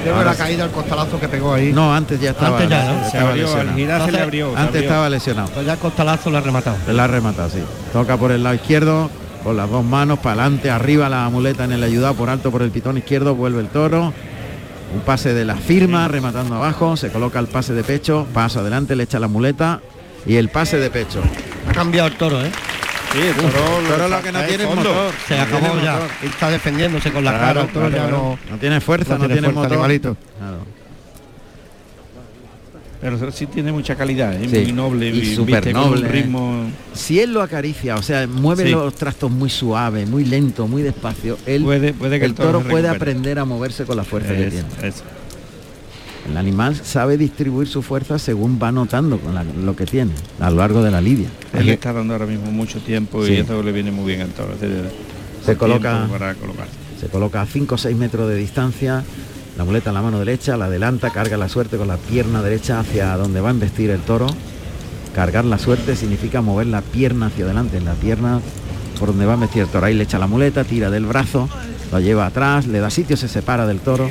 [0.02, 1.72] Creo que Ahora la caída, el costalazo que pegó ahí.
[1.72, 3.00] No, antes ya estaba, Antes ya, ¿no?
[3.00, 3.76] Se estaba abrió, lesionado.
[3.76, 4.46] girar se le Entonces, abrió.
[4.46, 4.80] se Antes abrió.
[4.82, 5.62] estaba lesionado.
[5.62, 6.76] Ya el costalazo lo ha rematado.
[6.92, 7.58] La ha rematado, sí.
[7.94, 9.10] Toca por el lado izquierdo,
[9.42, 12.60] con las dos manos, para adelante, arriba la muleta en el ayudado, por alto por
[12.62, 14.12] el pitón izquierdo, vuelve el toro.
[14.96, 18.96] Un pase de la firma, rematando abajo, se coloca el pase de pecho, paso adelante,
[18.96, 19.80] le echa la muleta
[20.24, 21.20] y el pase de pecho.
[21.68, 22.50] Ha cambiado el toro, ¿eh?
[23.12, 24.88] Sí, el toro, El toro lo que no tiene es fondo.
[24.88, 25.12] motor.
[25.28, 25.98] Se no acabó ya.
[26.22, 27.60] Está defendiéndose con la Claro, cara.
[27.60, 28.38] El toro claro, ya claro.
[28.46, 28.52] no.
[28.52, 29.72] No tiene fuerza, no no, tiene tiene, fuerza, motor.
[29.74, 30.16] animalito.
[30.38, 30.56] Claro.
[33.00, 34.48] Pero sí tiene mucha calidad, ¿eh?
[34.48, 34.56] Sí.
[34.64, 36.08] muy noble, Y súper con un noble.
[36.08, 36.64] ritmo.
[36.94, 38.70] Si él lo acaricia, o sea, mueve Sí.
[38.70, 42.60] los trastos muy suave, muy lento, muy despacio, él, Puede- puede que el el toro
[42.62, 44.64] puede aprender a moverse con la fuerza que tiene.
[46.28, 50.50] El animal sabe distribuir su fuerza según va notando con la- lo que tiene a
[50.50, 51.28] lo largo de la lidia.
[51.52, 53.34] Él le está dando ahora mismo mucho tiempo Sí.
[53.34, 54.54] y eso le viene muy bien al toro.
[55.44, 56.34] Se coloca- para.
[57.00, 59.04] Se coloca a 5 o 6 metros de distancia,
[59.56, 62.78] la muleta en la mano derecha, la adelanta, carga la suerte con la pierna derecha
[62.80, 64.26] hacia donde va a embestir el toro.
[65.14, 68.40] Cargar la suerte significa mover la pierna hacia adelante, la pierna
[68.98, 69.86] por donde va a embestir el toro.
[69.86, 71.48] Ahí le echa la muleta, tira del brazo,
[71.90, 74.10] lo lleva atrás, le da sitio, se separa del toro.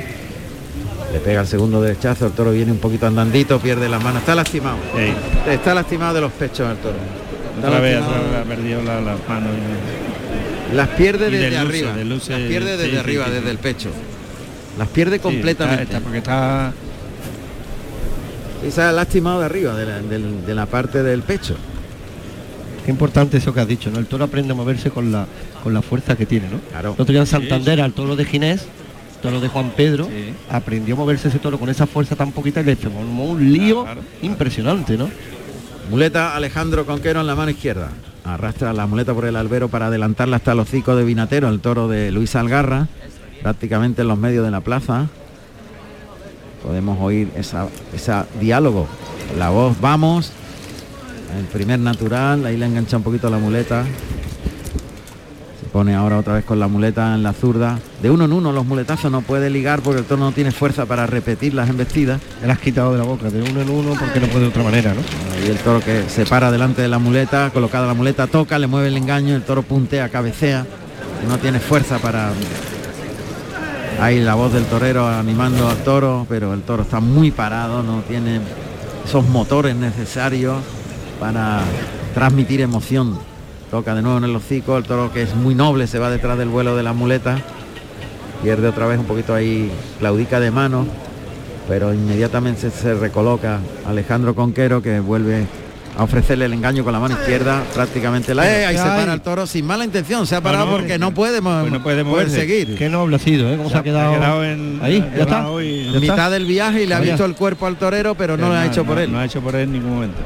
[1.12, 4.34] Le pega el segundo derechazo, el toro viene un poquito andandito, pierde las manos, está
[4.34, 4.76] lastimado.
[4.96, 5.12] Sí.
[5.50, 6.96] Está lastimado de los pechos el toro.
[7.54, 9.50] Está Otra vez, otra vez ha perdido la- las manos.
[10.74, 11.92] Las pierde desde arriba.
[11.96, 13.30] las pierde desde sí, arriba, sí.
[13.30, 13.90] desde el pecho.
[14.78, 15.82] Las pierde Sí, completamente.
[15.84, 16.72] está- está- porque está
[18.66, 21.54] Y se ha lastimado de arriba, de la, del- de la parte del pecho.
[22.84, 23.98] Qué importante eso que has dicho, ¿no?
[23.98, 25.26] El toro aprende a moverse con la,
[25.62, 26.58] con la fuerza que tiene, ¿no?
[26.70, 26.94] Claro.
[26.96, 28.66] El otro día en Santander, al toro de Ginés,
[29.22, 30.32] toro de Juan Pedro, Sí.
[30.50, 33.82] aprendió a moverse ese toro con esa fuerza tan poquita y le formó un lío
[33.84, 34.08] Claro, claro.
[34.22, 35.08] impresionante, ¿no?
[35.90, 37.90] Muleta Alejandro Conquero en la mano izquierda.
[38.24, 41.86] Arrastra la muleta por el albero para adelantarla hasta el hocico de Vinatero, el toro
[41.88, 42.88] de Luis Algarra,
[43.42, 45.06] prácticamente en los medios de la plaza.
[46.62, 48.86] Podemos oír esa, esa diálogo.
[49.38, 50.32] La voz, vamos.
[51.38, 53.84] El primer natural, ahí le engancha un poquito la muleta.
[55.60, 57.78] Se pone ahora otra vez con la muleta en la zurda.
[58.02, 60.86] De uno en uno los muletazos no puede ligar porque el toro no tiene fuerza
[60.86, 62.20] para repetir las embestidas.
[62.40, 64.48] Me la has quitado de la boca, de uno en uno, porque no puede de
[64.48, 65.00] otra manera, ¿no?
[65.34, 68.66] Ahí el toro que se para delante de la muleta, colocada la muleta, toca, le
[68.66, 70.64] mueve el engaño, el toro puntea, cabecea,
[71.28, 72.30] no tiene fuerza para...
[73.98, 78.02] Ahí la voz del torero animando al toro, pero el toro está muy parado, no
[78.02, 78.40] tiene
[79.04, 80.58] esos motores necesarios
[81.18, 81.60] para
[82.14, 83.18] transmitir emoción.
[83.70, 86.36] Toca de nuevo en el hocico, el toro que es muy noble se va detrás
[86.36, 87.38] del vuelo de la muleta,
[88.42, 90.86] pierde otra vez un poquito ahí, claudica de mano,
[91.66, 95.46] pero inmediatamente se recoloca Alejandro Conquero que vuelve
[95.98, 99.20] a ofrecerle el engaño con la mano izquierda prácticamente la eh, ahí se para el
[99.22, 102.04] toro sin mala intención se ha parado no, porque no puede, pues no puede poder
[102.04, 102.36] moverse.
[102.40, 103.56] seguir Qué noble ha sido, ¿eh?
[103.56, 105.24] Cómo se ha quedado, ha quedado en ahí, ya está.
[105.24, 106.00] quedado y- Ya en está.
[106.00, 107.12] mitad del viaje y le ha Vaya.
[107.12, 109.24] visto el cuerpo al torero pero no lo ha no, hecho por él No ha
[109.24, 110.18] hecho por él en ningún momento.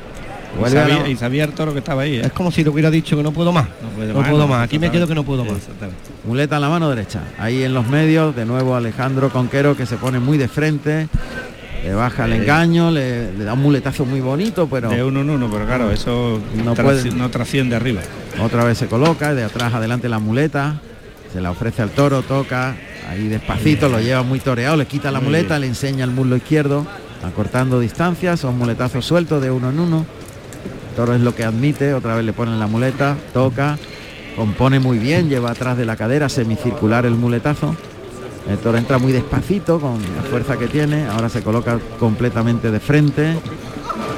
[0.53, 2.17] Y sabía, y sabía el toro que estaba ahí.
[2.17, 2.23] ¿eh?
[2.25, 3.67] Es como si le hubiera dicho que no puedo más.
[3.83, 4.65] No puede no más, puedo no, más.
[4.65, 5.59] Aquí me quedo que no puedo más.
[5.59, 5.97] Exactamente.
[6.25, 9.97] muleta en la mano derecha ahí en los medios de nuevo Alejandro Conquero que se
[9.97, 11.07] pone muy de frente
[11.83, 15.31] le baja el engaño le, le da un muletazo muy bonito pero De uno en
[15.31, 17.11] uno, pero claro, eso No puede.
[17.13, 18.03] no trasciende arriba.
[18.43, 20.81] Otra vez se coloca, de atrás adelante la muleta,
[21.33, 22.75] se la ofrece al toro, toca,
[23.09, 26.87] ahí despacito, lo lleva muy toreado, le quita la muleta, le enseña el muslo izquierdo,
[27.25, 30.07] acortando distancias, son muletazos sueltos de uno en uno.
[30.91, 33.79] El toro es lo que admite, otra vez le ponen la muleta, toca,
[34.37, 37.77] compone muy bien, lleva atrás de la cadera, semicircular el muletazo.
[38.49, 42.81] El toro entra muy despacito con la fuerza que tiene, ahora se coloca completamente de
[42.81, 43.37] frente,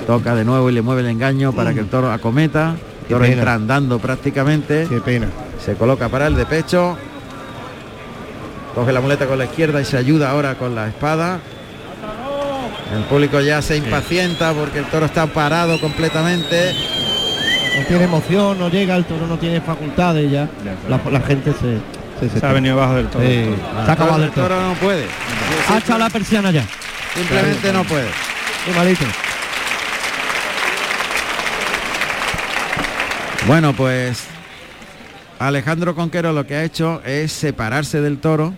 [0.06, 2.76] toca de nuevo y le mueve el engaño para que el toro acometa.
[3.02, 5.26] El toro entra andando prácticamente, Qué pena.
[5.62, 6.96] se coloca para el de pecho,
[8.74, 11.40] coge la muleta con la izquierda y se ayuda ahora con la espada.
[12.96, 16.72] El público ya se impacienta porque el toro está parado completamente.
[17.78, 20.48] No tiene emoción, no llega, el toro no tiene facultades ya.
[20.88, 21.78] La, la gente se...
[22.30, 23.24] se, Se ha venido abajo del toro.
[23.26, 23.32] Sí.
[23.84, 24.48] Se ha acabado el el toro.
[24.48, 25.06] toro no puede.
[25.68, 26.64] Ha echado la persiana ya.
[27.14, 28.08] Simplemente no puede.
[28.64, 29.04] Qué malito.
[33.46, 34.24] Bueno, pues
[35.38, 38.54] Alejandro Conquero lo que ha hecho es separarse del toro,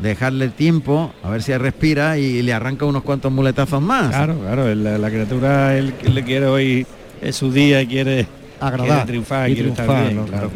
[0.00, 4.08] dejarle tiempo, a ver si respira y le arranca unos cuantos muletazos más.
[4.08, 6.86] Claro, claro, la, la criatura él, le quiere hoy
[7.22, 8.26] es su día y quiere,
[8.60, 8.86] Agradar.
[8.88, 10.26] quiere triunfar, y quiere estar triunfar, bien, ¿no?
[10.26, 10.50] claro.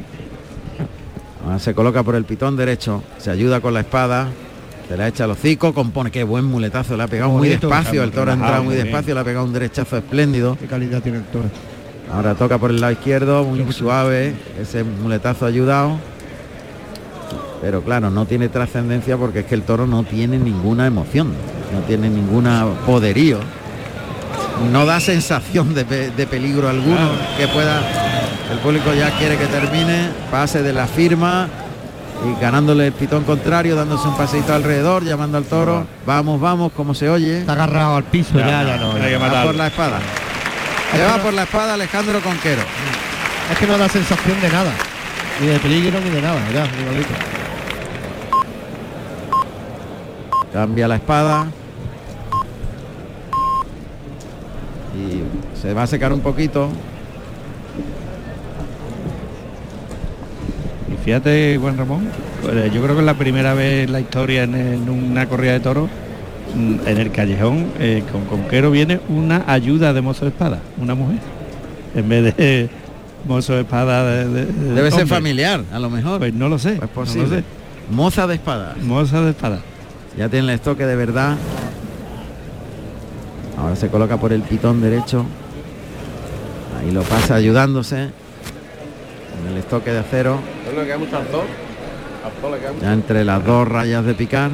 [1.48, 4.28] Ahora se coloca por el pitón derecho, se ayuda con la espada,
[4.87, 8.11] se la echa al hocico, compone, qué buen muletazo, le ha pegado muy despacio, el
[8.11, 10.58] toro ha entrado muy despacio, le ha pegado un derechazo espléndido.
[10.61, 11.46] Qué calidad tiene el toro.
[12.12, 15.96] Ahora toca por el lado izquierdo, muy suave, ese muletazo ayudado.
[17.62, 21.28] Pero claro, no tiene trascendencia porque es que el toro no tiene ninguna emoción,
[21.72, 23.38] no tiene ninguna poderío.
[24.70, 27.08] No da sensación de, pe- de peligro alguno
[27.38, 27.80] que pueda.
[28.50, 31.48] El público ya quiere que termine, pase de la firma
[32.24, 35.87] y ganándole el pitón contrario, dándose un paseito alrededor, llamando al toro.
[36.06, 37.40] Vamos, vamos, como se oye.
[37.40, 38.96] Está agarrado al piso ya, ya, no.
[38.98, 39.18] ya.
[39.18, 39.98] Va por la espada.
[40.92, 42.62] Se va por la espada Alejandro Conquero.
[43.52, 44.72] Es que no da sensación de nada.
[45.40, 46.40] Ni de peligro ni de nada.
[50.52, 51.46] Cambia la espada.
[54.98, 55.22] y
[55.61, 56.68] se va a secar un poquito.
[61.12, 62.07] Fíjate, Juan Ramón,
[62.42, 65.53] pues, yo creo que es la primera vez en la historia en, en una corrida
[65.53, 65.88] de toros
[66.55, 70.94] mm, en el callejón eh, con Conquero viene una ayuda de mozo de espada, una
[70.94, 71.16] mujer,
[71.94, 72.68] en vez de
[73.27, 76.18] mozo de espada de, de- de Debe ser familiar, a lo mejor.
[76.18, 77.38] Pues no lo sé, Es no lo posible.
[77.38, 77.44] sé.
[77.90, 78.77] Moza de espada.
[78.83, 79.61] Moza de espada.
[80.18, 81.37] Ya tiene el estoque de verdad.
[83.57, 85.25] Ahora se coloca por el pitón derecho.
[86.79, 87.97] Ahí lo pasa ayudándose.
[88.03, 90.38] En el estoque de acero.
[92.83, 94.51] Ya entre las dos rayas de picar.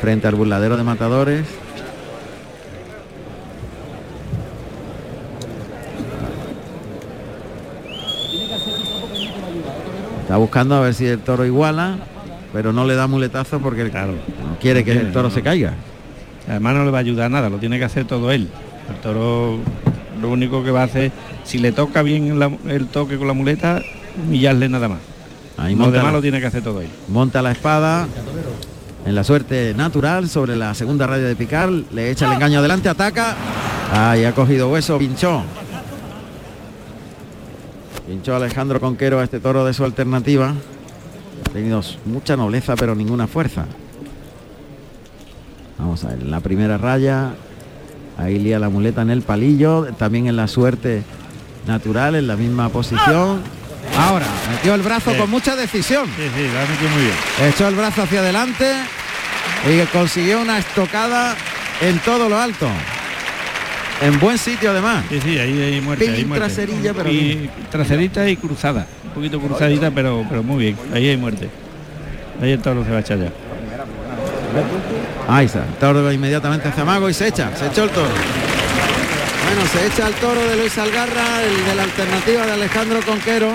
[0.00, 1.44] Frente al burladero de matadores.
[10.22, 11.96] Está buscando a ver si el toro iguala,
[12.52, 14.12] pero no le da muletazo porque Claro.
[14.12, 15.34] no quiere que el toro no.
[15.34, 15.74] se caiga.
[16.48, 18.48] Además no le va a ayudar nada, lo tiene que hacer todo él.
[18.90, 19.58] El toro
[20.20, 21.12] lo único que va a hacer,
[21.44, 23.82] si le toca bien la- el toque con la muleta,
[24.26, 24.98] humillarle nada más.
[25.56, 26.88] Ahí Lo monta demás la, lo tiene que hacer todo él.
[27.08, 28.06] monta la espada
[29.06, 32.88] en la suerte natural sobre la segunda raya de picar, le echa el engaño adelante,
[32.88, 33.36] ataca.
[33.92, 35.42] Ahí ha cogido hueso, pinchó.
[38.06, 40.54] Pinchó Alejandro Conquero a este toro de su alternativa.
[41.48, 43.66] Ha tenido mucha nobleza pero ninguna fuerza.
[45.78, 47.34] Vamos a ver, en la primera raya.
[48.18, 51.04] Ahí lía la muleta en el palillo, también en la suerte
[51.66, 53.40] natural, en la misma posición.
[53.98, 55.18] Ahora, metió el brazo Sí.
[55.18, 56.06] con mucha decisión.
[56.16, 57.14] Sí, sí, lo ha metido muy bien.
[57.52, 58.72] Echó el brazo hacia adelante
[59.70, 61.34] y consiguió una estocada
[61.80, 62.68] en todo lo alto.
[64.02, 65.04] En buen sitio además.
[65.08, 66.04] Sí, sí, ahí hay muerte.
[66.04, 66.46] Pelín hay muerte.
[66.46, 67.50] traserilla, pero y bien.
[67.70, 68.86] traserita y cruzada.
[69.04, 70.76] Un poquito cruzadita, pero, pero muy bien.
[70.94, 71.48] Ahí hay muerte.
[72.42, 73.30] Ahí el toro se va a echar ya.
[75.28, 75.60] Ahí está.
[75.60, 77.50] El toro va inmediatamente hacia Mago y se echa.
[77.56, 78.08] Se echó el toro.
[78.08, 83.48] Bueno, se echa el toro de Luis Algarra, el de la alternativa de Alejandro Conquero.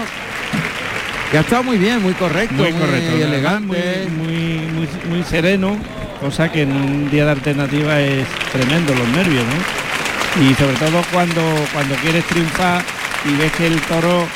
[1.31, 3.15] Que ha estado muy bien, muy correcto, Muy correcto.
[3.15, 4.07] elegante.
[4.09, 5.77] Muy, muy, muy, sereno,
[6.19, 10.43] cosa que en un día de alternativa es tremendo, los nervios, ¿no?
[10.45, 11.41] Y sobre todo cuando,
[11.73, 12.83] cuando quieres triunfar
[13.25, 14.27] y ves que el toro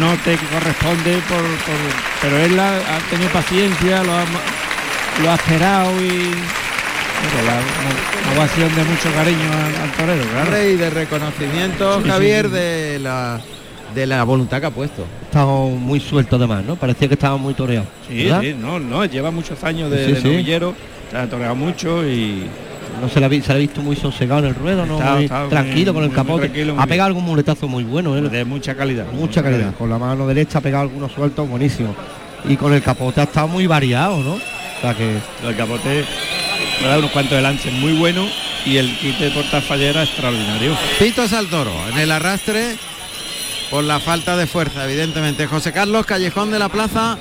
[0.00, 4.24] no te corresponde, por, por- pero él ha, ha tenido paciencia, lo ha,
[5.22, 6.30] lo ha esperado y
[7.46, 10.50] la- una, una ovación de mucho cariño al, al torero, claro.
[10.50, 12.52] Rey de reconocimiento, Sí, sí, Javier, sí.
[12.52, 13.40] de la
[13.94, 15.04] de la voluntad que ha puesto.
[15.24, 16.76] Estaba muy suelto además, ¿no?
[16.76, 17.86] Parecía que estaba muy toreado.
[18.08, 18.40] Sí, ¿verdad?
[18.42, 20.28] sí, no, no, lleva muchos años de, Sí, de sí.
[20.28, 20.74] novillero,
[21.10, 22.44] se ha toreado mucho y
[23.00, 24.98] No se le, ha, vi- se le ha visto muy sosegado en el ruedo, ¿no?
[24.98, 26.48] Está- Muy está muy- tranquilo con el muy- capote.
[26.48, 28.20] muy ha pegado algún muletazo muy bueno, ¿eh?
[28.22, 29.06] de mucha calidad.
[29.12, 29.74] mucha calidad.
[29.76, 31.96] Con la mano derecha ha pegado algunos sueltos buenísimos.
[32.48, 34.34] Y con el capote ha estado muy variado, ¿no?
[34.34, 34.40] O
[34.80, 36.04] sea que El capote
[36.82, 38.28] me da unos cuantos de lance muy buenos
[38.66, 40.76] y el quite de portafallera extraordinario.
[40.98, 42.74] Pitos al toro en el arrastre
[43.72, 45.46] por la falta de fuerza, evidentemente.
[45.46, 47.16] José Carlos Callejón de la Plaza.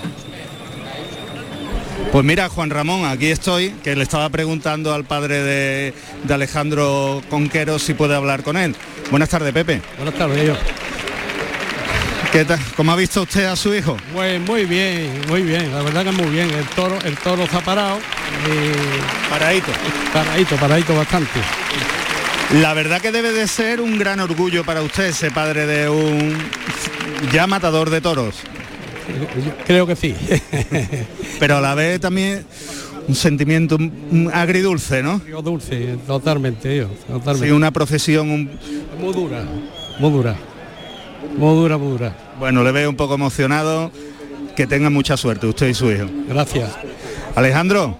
[2.12, 7.22] Pues mira, Juan Ramón, aquí estoy, que le estaba preguntando al padre de, de Alejandro
[7.30, 8.76] Conquero si puede hablar con él.
[9.10, 9.82] Buenas tardes, Pepe.
[9.96, 10.56] Buenas tardes, yo.
[12.34, 12.60] ¿Qué tal?
[12.76, 13.96] ¿Cómo ha visto usted a su hijo?
[14.12, 16.50] Muy, muy bien, muy bien, la verdad que muy bien.
[16.52, 19.72] El toro, el toro está parado, y Paradito.
[20.12, 21.40] paradito, paradito bastante.
[22.60, 26.38] La verdad que debe de ser un gran orgullo para usted, ser padre de un
[27.32, 28.36] ya matador de toros,
[29.66, 30.16] Creo que sí.
[31.40, 32.46] pero a la vez también
[33.08, 33.78] un sentimiento
[34.34, 35.20] agridulce, ¿no?
[35.20, 37.54] Digo dulce, totalmente, yo, Sí, totalmente.
[37.54, 38.52] una profesión, un-
[39.00, 39.44] Muy dura,
[40.00, 40.36] muy dura.
[41.38, 42.16] Muy dura, muy dura.
[42.40, 43.92] bueno, le veo un poco emocionado.
[44.56, 46.06] Que tenga mucha suerte usted y su hijo.
[46.28, 46.70] Gracias.
[47.36, 47.98] Alejandro,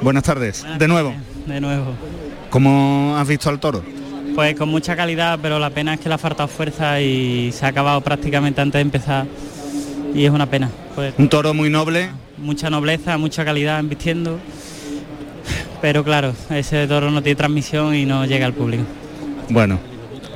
[0.00, 0.64] buenas tardes.
[0.78, 1.14] De nuevo,
[1.46, 1.94] De nuevo.
[2.50, 3.82] ¿Cómo has visto al toro?
[4.34, 7.64] Pues con mucha calidad, pero la pena es que le ha faltado fuerza y se
[7.64, 9.26] ha acabado prácticamente antes de empezar.
[10.14, 10.70] Y es una pena.
[10.94, 14.38] Pues Un toro muy noble, mucha nobleza, mucha calidad vistiendo.
[15.80, 18.84] Pero claro, ese toro no tiene transmisión y no llega al público.
[19.48, 19.78] bueno.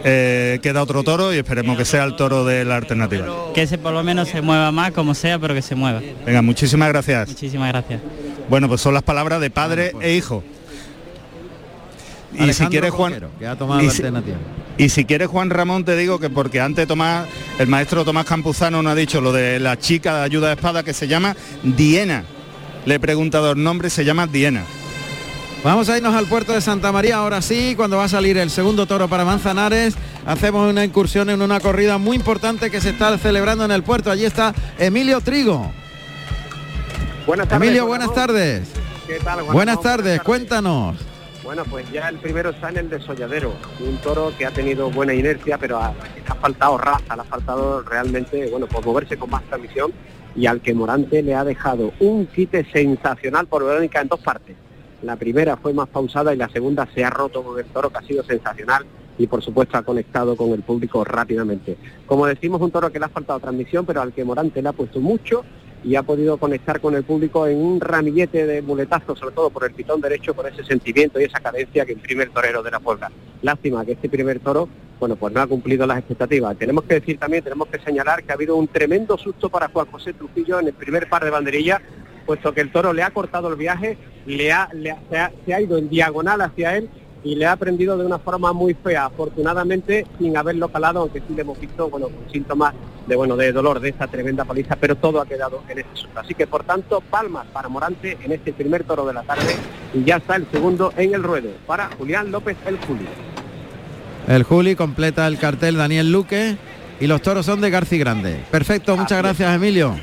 [0.04, 3.26] eh, queda otro toro y esperemos que sea el toro de la alternativa.
[3.54, 6.00] Que ese por lo menos se mueva más, como sea, pero que se mueva.
[6.26, 7.28] Venga, muchísimas gracias.
[7.28, 8.00] Muchísimas gracias.
[8.48, 10.42] Bueno, pues son las palabras de padre e hijo.
[12.38, 14.36] Y si quieres Juan, Conquero, que ha tomado y la si- alternativa.
[14.78, 17.26] y si quieres Juan Ramón te digo que porque antes Tomás,
[17.58, 20.82] el maestro Tomás Campuzano nos ha dicho lo de la chica de ayuda de espada
[20.82, 22.24] que se llama Diena.
[22.86, 24.62] Le he preguntado el nombre, se llama Diena.
[25.62, 28.50] Vamos a irnos al puerto de Santa María ahora sí, cuando va a salir el
[28.50, 29.94] segundo toro para Manzanares.
[30.26, 34.10] Hacemos una incursión en una corrida muy importante que se está celebrando en el puerto.
[34.10, 35.72] Allí está Emilio Trigo.
[37.26, 37.66] Buenas tardes.
[37.66, 38.68] Emilio, buenas tardes.
[39.06, 40.96] ¿Qué tal, Juan Buenas tardes, cuéntanos.
[41.44, 43.52] Bueno, pues ya el primero está en el desolladero,
[43.86, 45.88] un toro que ha tenido buena inercia, pero ha,
[46.26, 49.92] ha faltado raza, le ha faltado realmente, bueno, pues moverse con más transmisión
[50.34, 54.56] y al que Morante le ha dejado un quite sensacional por Verónica en dos partes.
[55.02, 57.98] La primera fue más pausada y la segunda se ha roto con el toro que
[57.98, 58.86] ha sido sensacional
[59.18, 61.76] y por supuesto ha conectado con el público rápidamente.
[62.06, 64.72] Como decimos, un toro que le ha faltado transmisión, pero al que Morante le ha
[64.72, 65.44] puesto mucho
[65.84, 69.64] y ha podido conectar con el público en un ramillete de muletazos, sobre todo por
[69.64, 72.80] el pitón derecho, por ese sentimiento y esa cadencia que imprime el torero de la
[72.80, 73.10] Puebla.
[73.42, 74.68] Lástima que este primer toro,
[74.98, 76.56] bueno, pues no ha cumplido las expectativas.
[76.56, 79.86] Tenemos que decir también, tenemos que señalar que ha habido un tremendo susto para Juan
[79.90, 81.80] José Trujillo en el primer par de banderillas,
[82.24, 85.32] puesto que el toro le ha cortado el viaje, le ha, le ha- se, ha,
[85.44, 86.88] se ha ido en diagonal hacia él
[87.22, 91.34] y le ha prendido de una forma muy fea, afortunadamente sin haberlo calado, aunque sí
[91.34, 92.74] le hemos visto, bueno, con síntomas
[93.06, 96.18] de bueno de dolor de esta tremenda paliza, pero todo ha quedado en ese susto.
[96.20, 99.54] Así que por tanto, palmas para Morante en este primer toro de la tarde
[99.92, 103.06] y ya está el segundo en el ruedo para Julián López el Juli.
[104.28, 106.56] El Juli completa el cartel Daniel Luque
[107.00, 108.40] y los toros son de Garci Grande.
[108.50, 109.94] Perfecto, muchas gracias Emilio.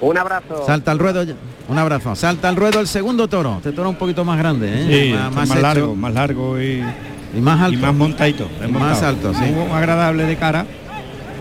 [0.00, 0.64] Un abrazo.
[0.66, 1.34] Salta al ruedo, ya-
[1.68, 2.14] un abrazo.
[2.14, 3.54] Salta al ruedo el segundo toro.
[3.56, 5.08] Este toro un poquito más grande, ¿eh?
[5.08, 6.84] Sí, más, largo, más largo y,
[7.34, 7.78] y más alto.
[7.78, 8.48] y más montadito.
[8.62, 9.44] Y más alto, sí.
[9.46, 10.66] Muy agradable de cara,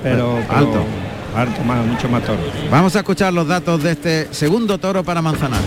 [0.04, 0.86] pero, pero Alto.
[1.36, 2.40] alto, más, mucho más toro.
[2.70, 5.66] Vamos a escuchar los datos de este segundo toro para Manzanares.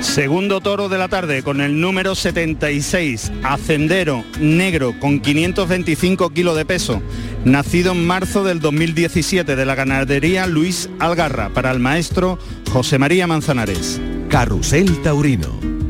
[0.00, 6.64] Segundo toro de la tarde con el número 76, Ascendero Negro con 525 kilos de
[6.64, 7.00] peso,
[7.44, 12.38] nacido en marzo del 2017 de la ganadería Luis Algarra para el maestro
[12.72, 14.00] José María Manzanares.
[14.28, 15.89] Carrusel Taurino.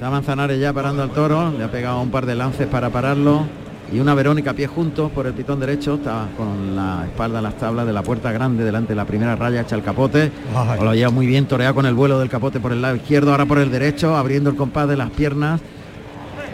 [0.00, 3.44] Está Manzanares ya parando al toro, le ha pegado un par de lances para pararlo
[3.92, 7.44] y una Verónica a pie juntos por el pitón derecho, está con la espalda en
[7.44, 10.32] las tablas de la puerta grande delante de la primera raya, echa el capote,
[10.78, 13.30] o lo lleva muy bien, torea con el vuelo del capote por el lado izquierdo,
[13.30, 15.60] ahora por el derecho, abriendo el compás de las piernas,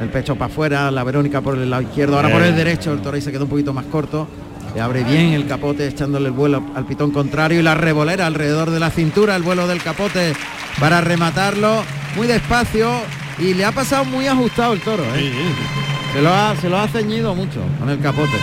[0.00, 3.00] el pecho para afuera, la Verónica por el lado izquierdo, ahora por el derecho, el
[3.00, 4.26] toro ahí se quedó un poquito más corto,
[4.74, 8.70] le abre bien el capote echándole el vuelo al pitón contrario y la revolera alrededor
[8.70, 10.32] de la cintura, el vuelo del capote
[10.80, 11.84] para rematarlo.
[12.16, 12.90] Muy despacio
[13.38, 15.32] y le ha pasado muy ajustado el toro, ¿eh?
[16.14, 18.38] Se lo ha, se lo ha ceñido mucho con el capote.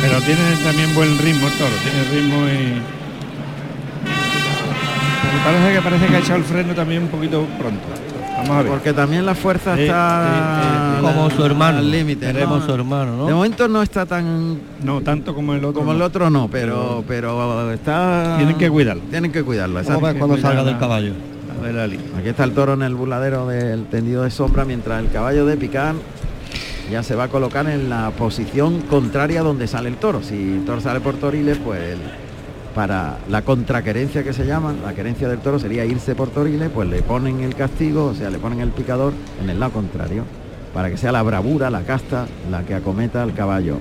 [0.00, 2.82] Pero tiene también buen ritmo el toro, tiene ritmo y...
[5.34, 7.80] Me parece que parece que ha echado el freno también un poquito pronto.
[8.38, 8.72] Vamos a ver.
[8.72, 10.98] Porque también la fuerza Sí, está.
[11.00, 11.78] Como su hermano.
[11.78, 12.32] al límite.
[12.32, 12.64] ¿no?
[12.64, 13.26] su hermano, ¿no?
[13.26, 15.80] De momento no está tan No tanto como el otro.
[15.80, 16.04] como el no.
[16.04, 19.02] otro no, pero pero está Tienen que cuidarlo.
[19.10, 19.74] Tienen que cuidarlo.
[19.74, 20.06] Vamos exacto.
[20.06, 21.12] a ver cuando salga del caballo.
[22.18, 25.56] Aquí está el toro en el burladero del tendido de sombra mientras el caballo de
[25.56, 25.94] picar
[26.90, 30.22] ya se va a colocar en la posición contraria donde sale el toro.
[30.22, 31.96] Si el toro sale por toriles, pues
[32.74, 36.88] para la contraquerencia que se llama, la querencia del toro sería irse por toriles, pues
[36.88, 40.24] le ponen el castigo, o sea, le ponen el picador en el lado contrario,
[40.74, 43.78] para que sea la bravura, la casta, la que acometa al caballo.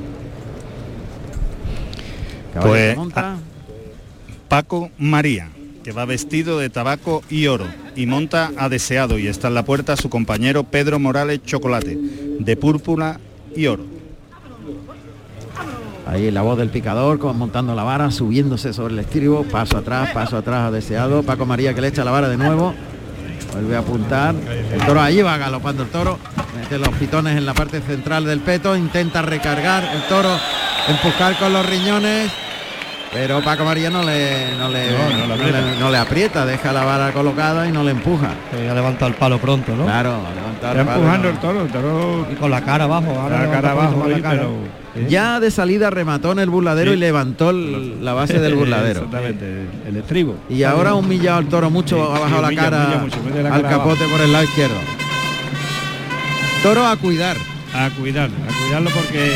[2.53, 3.37] Caballo Pues, monta.
[4.49, 5.49] Paco María,
[5.83, 7.65] que va vestido de tabaco y oro
[7.95, 11.97] y monta a deseado y está en la puerta su compañero Pedro Morales Chocolate,
[12.39, 13.19] de púrpura
[13.55, 13.83] y oro.
[16.07, 20.37] Ahí la voz del picador, montando la vara, subiéndose sobre el estribo, paso atrás, paso
[20.37, 21.23] atrás a deseado.
[21.23, 22.73] Paco María que le echa la vara de nuevo.
[23.53, 24.35] Vuelve a apuntar.
[24.73, 26.19] El toro ahí va galopando el toro.
[26.59, 28.75] Mete los pitones en la parte central del peto.
[28.75, 30.37] Intenta recargar el toro,
[30.89, 32.31] empujar con los riñones.
[33.13, 35.61] Pero Paco María no le, no le, No, no le no aprieta.
[35.61, 38.29] le- no le aprieta, deja la vara colocada y no le empuja.
[38.49, 39.83] Que ha levantado el palo pronto, ¿no?
[39.83, 41.33] Claro, a levantar Está el palo, empujando no.
[41.33, 43.11] el toro, el toro Y con la cara abajo.
[43.19, 44.37] Ahora la cara abajo más ahí, la cara.
[44.37, 44.81] pero...
[45.09, 46.97] Ya de salida remató en el burladero Sí.
[46.97, 49.01] y levantó el- la base del burladero.
[49.01, 50.35] Exactamente, el estribo.
[50.49, 53.55] Y ahora ha humillado al toro mucho, Sí, ha sí, bajado la cara mucho, la
[53.55, 54.75] al cara capote por el lado izquierdo.
[56.63, 57.35] Toro a cuidar.
[57.73, 59.31] A cuidarlo, a cuidarlo porque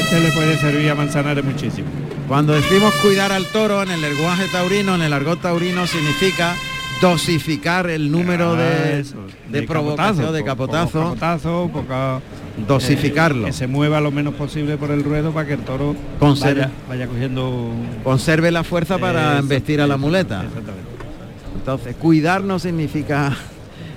[0.00, 1.88] este le puede servir a Manzanares muchísimo.
[2.28, 6.56] Cuando decimos cuidar al toro en el lenguaje taurino, en el argot taurino significa
[7.00, 9.16] dosificar el número Ah, de, eso,
[9.48, 12.20] de provocación, de po- capotazo, poca-
[12.66, 13.42] dosificarlo.
[13.44, 16.62] eh, que se mueva lo menos posible por el ruedo para que el toro Conserve.
[16.62, 17.70] vaya, vaya cogiendo
[18.02, 20.42] Conserve la fuerza para Eh, embestir a la muleta.
[20.42, 20.86] Exactamente.
[21.54, 23.36] Entonces, cuidar no significa,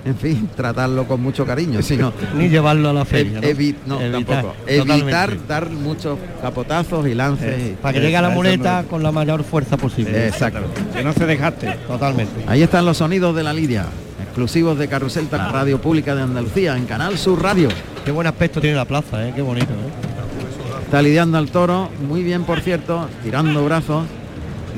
[0.04, 3.40] en fin, tratarlo con mucho cariño, sino Ni llevarlo a la feria.
[3.40, 3.46] ¿no?
[3.46, 4.54] evi- no, Evitar, tampoco.
[4.66, 7.60] Evitar dar muchos capotazos y lances.
[7.60, 10.26] Eh, Para que llegue a la muleta no- con la mayor fuerza posible.
[10.28, 10.60] Exacto.
[10.94, 11.72] Que no se dejaste.
[11.86, 12.44] Totalmente.
[12.46, 13.86] Ahí están los sonidos de la lidia,
[14.22, 17.68] exclusivos de Carrusel, la radio pública de Andalucía, en Canal Sur Radio.
[18.04, 19.32] Qué buen aspecto tiene la plaza, ¿eh?
[19.34, 20.84] Qué bonito, ¿eh?
[20.84, 24.06] Está lidiando al toro, muy bien por cierto, tirando brazos.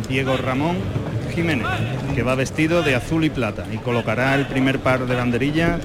[0.08, 0.76] Diego Ramón
[1.32, 1.66] Jiménez,
[2.14, 5.80] que va vestido de azul y plata y colocará el primer par de banderillas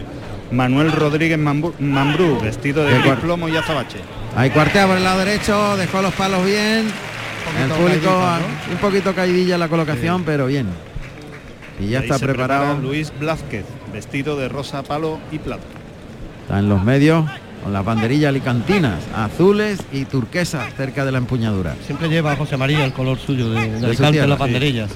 [0.51, 3.99] Manuel Rodríguez Mambrú, vestido de gris plomo y azabache.
[4.35, 6.87] Hay cuartea por el lado derecho, dejó los palos bien.
[7.63, 8.21] El público
[8.71, 10.67] un poquito caidilla la colocación, pero bien.
[11.79, 12.77] Y ya está preparado.
[12.77, 15.63] Luis Blázquez, vestido de rosa, palo y plata.
[16.43, 17.25] Está en los medios
[17.67, 21.75] con las banderillas alicantinas, azules y turquesas cerca de la empuñadura.
[21.85, 24.89] Siempre lleva José María el color suyo de, de, las banderillas.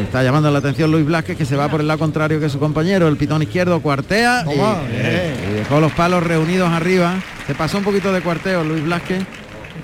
[0.00, 2.58] está llamando la atención Luis Blázquez que se va por el lado contrario que su
[2.58, 7.16] compañero, el pitón izquierdo cuartea y, dejó los palos reunidos arriba.
[7.46, 9.22] Se pasó un poquito de cuarteo Luis Blázquez,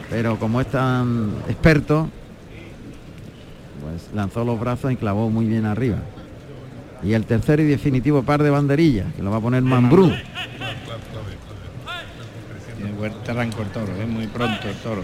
[0.08, 2.08] pero como es tan experto,
[3.82, 5.98] pues lanzó los brazos y clavó muy bien arriba.
[7.02, 10.10] Y el tercer y definitivo par de banderillas, que lo va a poner Mambrú
[13.28, 15.02] arrancó el toro, es muy pronto el toro.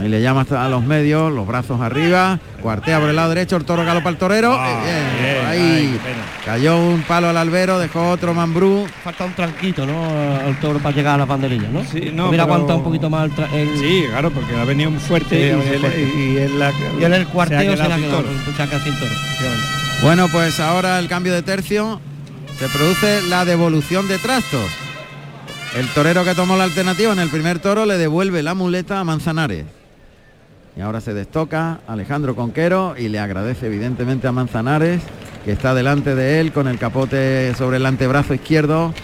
[0.00, 3.64] Ahí le llama a los medios, los brazos arriba, cuartea por el lado derecho, el
[3.64, 4.52] toro galopa al torero.
[4.58, 6.00] Ah, eh, ahí
[6.44, 8.86] cayó un palo al albero, dejó otro mambrú.
[9.04, 10.04] Falta un tranquito, ¿no?
[10.44, 11.84] Al toro para llegar a la banderilla, ¿no?
[11.84, 12.28] Sí, no.
[12.28, 16.58] Hubiera aguantado un poquito más el, Sí, claro, porque ha venido muy fuerte y, en
[16.58, 17.96] la, y, en el cuarteo se, ha quedado,
[18.82, 19.10] sin toro.
[20.02, 22.00] Bueno, pues ahora el cambio de tercio
[22.58, 24.83] se produce la devolución de trastos.
[25.74, 29.04] El torero que tomó la alternativa en el primer toro le devuelve la muleta a
[29.04, 29.64] Manzanares.
[30.76, 35.02] Y ahora se destoca Alejandro Conquero y le agradece evidentemente a Manzanares,
[35.44, 38.94] que está delante de él con el capote sobre el antebrazo izquierdo,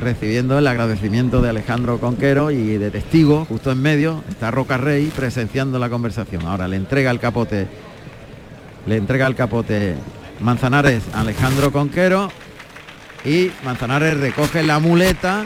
[0.00, 5.12] recibiendo el agradecimiento de Alejandro Conquero y de testigo, justo en medio, está Roca Rey
[5.14, 6.46] presenciando la conversación.
[6.46, 7.66] Ahora le entrega el capote,
[8.86, 9.96] le entrega el capote
[10.40, 12.30] Manzanares a Alejandro Conquero
[13.26, 15.44] y Manzanares recoge la muleta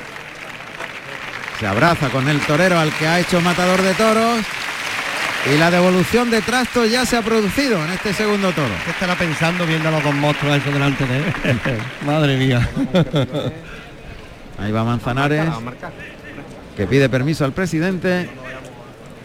[1.59, 4.41] se abraza con el torero al que ha hecho matador de toros.
[5.53, 8.75] Y la devolución de trastos ya se ha producido en este segundo toro.
[8.85, 11.25] ¿Qué estará pensando viendo a los dos monstruos eso delante de él?
[12.07, 12.69] Madre mía.
[14.59, 15.49] Ahí va Manzanares,
[16.77, 18.29] que pide permiso al presidente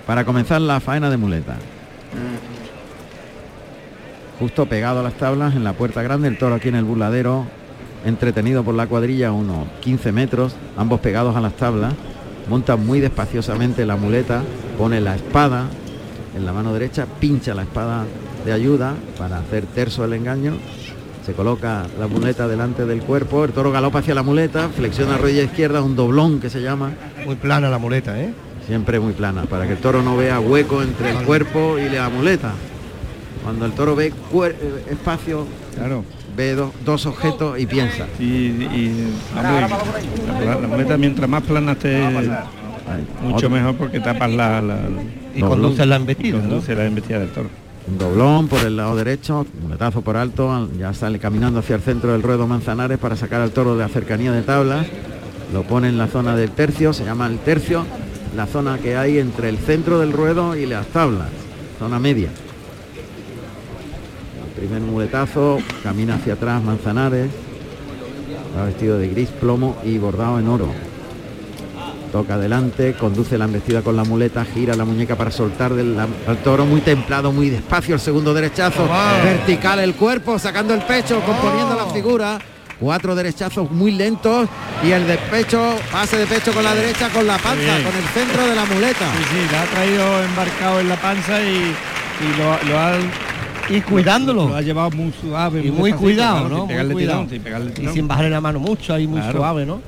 [0.05, 1.55] para comenzar la faena de muleta.
[4.39, 7.47] Justo pegado a las tablas en la puerta grande, el toro aquí en el burladero,
[8.05, 11.93] entretenido por la cuadrilla unos 15 metros, ambos pegados a las tablas
[12.49, 14.43] monta muy despaciosamente la muleta,
[14.77, 15.67] pone la espada
[16.35, 18.05] en la mano derecha, pincha la espada
[18.45, 20.53] de ayuda para hacer terso el engaño,
[21.25, 25.43] se coloca la muleta delante del cuerpo, el toro galopa hacia la muleta, flexiona rodilla
[25.43, 26.91] izquierda, un doblón que se llama.
[27.25, 28.33] Muy plana la muleta, ¿eh?
[28.65, 32.09] Siempre muy plana, para que el toro no vea hueco entre el cuerpo y la
[32.09, 32.53] muleta.
[33.43, 36.03] Cuando el toro ve eh, espacio, claro
[36.35, 36.55] ve
[36.85, 38.07] dos objetos y piensa.
[38.19, 38.51] Y,
[39.35, 42.01] la, muleta mientras más plana esté,
[43.23, 44.61] mucho mejor porque tapas la,
[45.35, 46.39] y conduce la embestida.
[46.39, 47.49] Conduce la embestida del toro.
[47.87, 51.81] Un doblón por el lado derecho, un muletazo por alto, ya sale caminando hacia el
[51.81, 54.85] centro del ruedo Manzanares para sacar al toro de la cercanía de tablas.
[55.51, 57.85] Lo pone en la zona del tercio, se llama el tercio,
[58.35, 61.29] la zona que hay entre el centro del ruedo y las tablas,
[61.79, 62.29] zona media.
[64.61, 67.31] Primer muletazo, camina hacia atrás Manzanares,
[68.55, 70.67] va vestido de gris plomo y bordado en oro.
[72.11, 76.37] Toca adelante, conduce la embestida con la muleta, gira la muñeca para soltar del al
[76.43, 78.87] toro muy templado, muy despacio, el segundo derechazo,
[79.23, 82.37] vertical el cuerpo, sacando el pecho, componiendo la figura.
[82.79, 84.47] Cuatro derechazos muy lentos
[84.83, 88.07] y el de pecho, pase de pecho con la derecha, con la panza, con el
[88.13, 89.11] centro de la muleta.
[89.17, 91.75] Sí, sí, la ha traído embarcado en la panza y,
[92.37, 92.99] lo, ha
[93.71, 94.49] y cuidándolo.
[94.49, 95.65] Lo ha llevado muy suave.
[95.65, 96.67] Y muy, cuidado, ¿no?
[96.69, 99.81] y sin bajarle la mano mucho, ahí muy suave, ¿no?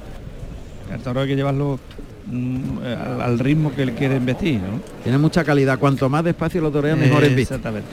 [0.92, 1.80] El toro hay que llevarlo
[2.28, 4.80] mm, al, ritmo que él quiere investir, ¿no?
[5.02, 5.80] Tiene mucha calidad.
[5.80, 7.38] Cuanto más despacio lo torea, mejor es.
[7.38, 7.88] Exactamente.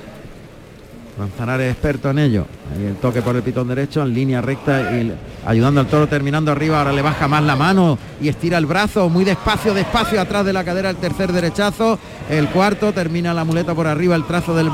[1.18, 2.46] Manzanares experto en ello.
[2.74, 5.12] Ahí el toque por el pitón derecho en línea recta y
[5.44, 6.78] ayudando al toro terminando arriba.
[6.78, 10.52] Ahora le baja más la mano y estira el brazo muy despacio, despacio atrás de
[10.52, 11.98] la cadera el tercer derechazo.
[12.28, 14.70] El cuarto termina la muleta por arriba, el trazo del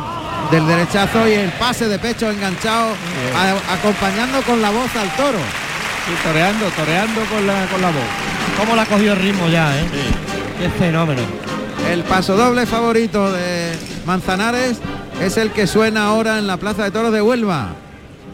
[0.51, 2.93] del derechazo y el pase de pecho enganchado,
[3.71, 5.39] acompañando con la voz al toro.
[6.09, 8.05] y toreando, toreando con la, con la voz.
[8.59, 9.85] ¿Cómo la ha cogido el ritmo ya, eh?
[10.61, 11.23] Qué fenómeno.
[11.91, 13.73] El paso doble favorito de
[14.07, 14.79] Manzanares
[15.21, 17.75] es el que suena ahora en la Plaza de Toros de Huelva,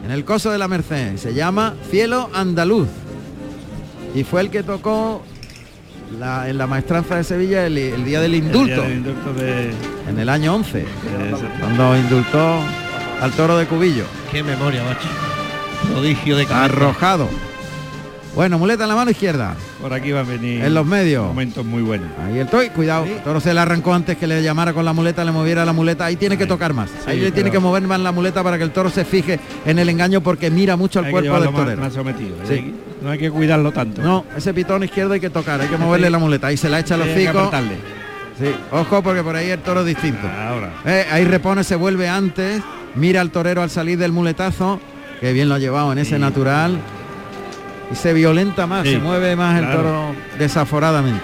[0.05, 1.17] en el Coso de la Merced.
[1.17, 2.89] Se llama Cielo Andaluz.
[4.15, 5.23] Y fue el que tocó
[6.47, 8.85] en la maestranza de Sevilla el, día del indulto.
[10.09, 10.85] En el año 11.
[11.61, 12.61] cuando indultó
[13.21, 14.05] al toro de Cubillo.
[14.31, 15.09] Qué memoria, macho.
[15.93, 17.29] Prodigio de Arrojado.
[18.35, 19.55] Bueno, muleta en la mano izquierda.
[19.81, 20.65] Por aquí va a venir.
[20.65, 21.27] En los medios.
[21.27, 22.09] Momentos muy buenos.
[22.25, 23.05] Ahí el toy, cuidado.
[23.25, 26.07] Toro se le arrancó antes que le llamara con la muleta, le moviera la muleta.
[26.07, 26.89] Ahí tiene que tocar más.
[27.07, 29.79] Ahí le tiene que mover más la muleta para que el toro se fije en
[29.79, 31.91] el engaño porque mira mucho al cuerpo del torero.
[31.91, 32.37] sometido.
[32.49, 32.75] Sí.
[33.03, 34.01] No hay que cuidarlo tanto.
[34.01, 36.47] No, ese pitón izquierdo hay que tocar, hay que moverle la muleta.
[36.47, 37.51] Ahí se la echa a los hocico.
[38.43, 40.27] Sí, ojo porque por ahí el toro es distinto.
[40.27, 40.73] Ahora.
[40.85, 42.61] Eh, ahí repone, se vuelve antes,
[42.97, 44.81] mira al torero al salir del muletazo,
[45.21, 46.77] que bien lo ha llevado en ese natural
[47.93, 51.23] y se violenta más, se mueve más el toro desaforadamente.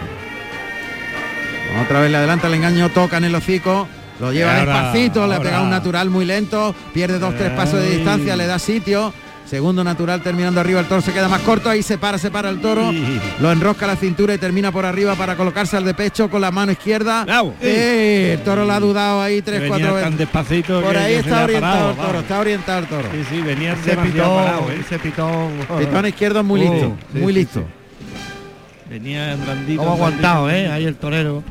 [1.85, 3.89] Otra vez le adelanta el engaño, toca en el hocico,
[4.21, 8.37] lo lleva despacito, le pega un natural muy lento, pierde dos, tres pasos de distancia,
[8.37, 9.13] le da sitio,
[9.49, 12.51] Segundo natural terminando arriba, el toro se queda más corto, ahí se para, se para
[12.51, 12.93] el toro,
[13.41, 16.51] lo enrosca la cintura y termina por arriba para colocarse al de pecho con la
[16.51, 17.25] mano izquierda.
[17.63, 20.19] el toro la ha dudado ahí tres, cuatro veces.
[20.19, 23.09] despacito por ahí está orientado el toro, está orientado el toro.
[23.11, 24.81] Sí, sí, venía ese pitón, ¿eh?
[24.81, 25.53] ese pitón.
[25.79, 27.65] Pitón izquierdo muy oh, listo, muy listo.
[28.91, 29.83] Venía andandito.
[29.83, 30.69] Como aguantado, ¿eh?
[30.69, 31.43] Ahí el torero.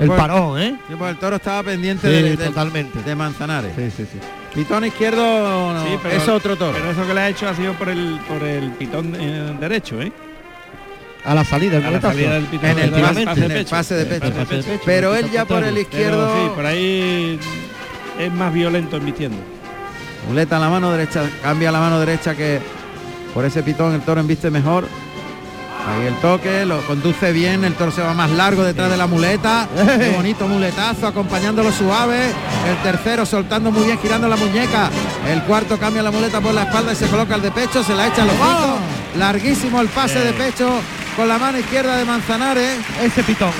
[0.00, 0.76] El parón, ¿eh?
[0.98, 3.02] pues el toro estaba pendiente de, totalmente.
[3.02, 3.72] de Manzanares.
[3.76, 4.18] Sí, sí, sí.
[4.54, 5.74] Pitón izquierdo
[6.10, 6.72] es otro toro.
[6.74, 10.00] Pero eso que le ha hecho ha sido por el por el pitón eh, derecho,
[10.00, 10.12] ¿eh?
[11.24, 12.70] A la salida, a la salida del pitón.
[12.70, 12.90] En el,
[13.66, 14.32] pase, de pecho.
[14.84, 16.32] Pero él ya por el izquierdo.
[16.34, 17.40] sí, por ahí
[18.18, 19.38] es más violento embistiendo.
[20.28, 22.60] Muleta en la mano derecha, cambia la mano derecha que
[23.32, 24.86] por ese pitón el toro embiste mejor.
[25.86, 29.06] Ahí el toque, lo conduce bien, el toro se va más largo detrás de la
[29.06, 29.68] muleta.
[29.98, 32.32] Qué bonito muletazo, acompañándolo suave.
[32.68, 34.88] El tercero soltando muy bien, girando la muñeca.
[35.30, 37.94] El cuarto cambia la muleta por la espalda y se coloca el de pecho, se
[37.94, 38.78] la echa a los ojos.
[39.18, 40.70] Larguísimo el pase de pecho
[41.16, 42.78] con la mano izquierda de Manzanares.
[43.02, 43.52] Ese pitón,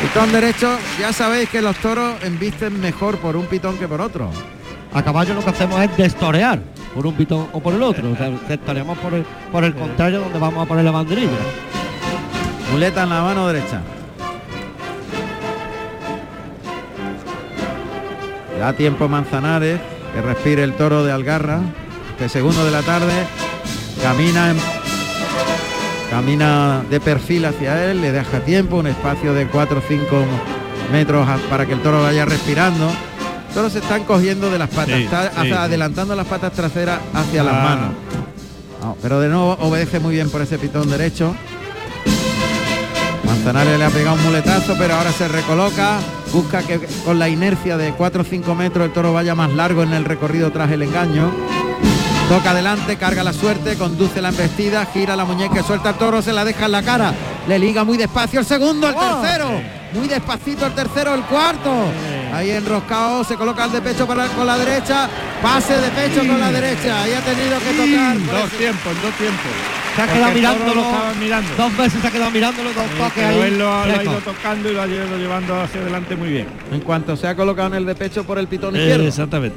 [0.00, 4.30] Pitón derecho, ya sabéis que los toros embisten mejor por un pitón que por otro.
[4.96, 6.58] A caballo lo que hacemos es destorear
[6.94, 8.10] por un pitón o por el otro.
[8.10, 11.36] O sea, estaremos por el, por el contrario donde vamos a poner la banderilla.
[12.72, 13.82] Muleta en la mano derecha.
[18.58, 19.78] Da tiempo Manzanares,
[20.14, 21.60] que respire el toro de Algarra,
[22.18, 23.12] que segundo de la tarde
[24.02, 24.54] camina
[26.08, 30.24] camina de perfil hacia él, le deja tiempo, un espacio de 4 o 5
[30.90, 32.90] metros para que el toro vaya respirando
[33.56, 37.62] todos se están cogiendo de las patas, está adelantando las patas traseras hacia las ah.
[37.62, 38.96] manos.
[39.00, 41.34] pero de nuevo obedece muy bien por ese pitón derecho.
[43.24, 46.00] Manzanares le ha pegado un muletazo, pero ahora se recoloca,
[46.34, 49.82] busca que con la inercia de 4 o 5 metros el toro vaya más largo
[49.82, 51.32] en el recorrido tras el engaño.
[52.28, 56.34] Toca adelante, carga la suerte, conduce la embestida, gira la muñeca, suelta el toro, se
[56.34, 57.14] la deja en la cara,
[57.48, 59.48] le liga muy despacio el segundo, el tercero,
[59.94, 61.70] muy despacito el tercero, el cuarto.
[62.36, 65.08] Ahí enroscado, se coloca el de pecho para, con la derecha,
[65.42, 67.02] pase de pecho con la derecha.
[67.02, 68.40] Ahí ha tenido que tocar.
[68.40, 69.52] Dos tiempos, dos tiempos.
[69.96, 70.84] Se ha quedado mirándolo,
[71.18, 71.48] mirando.
[71.56, 73.40] dos veces se ha quedado mirándolo, dos toques ahí.
[73.40, 76.46] Él lo, ha ido tocando y lo ha ido llevando hacia adelante muy bien.
[76.70, 79.06] En cuanto se ha colocado en el de pecho por el pitón izquierdo.
[79.06, 79.56] Exactamente.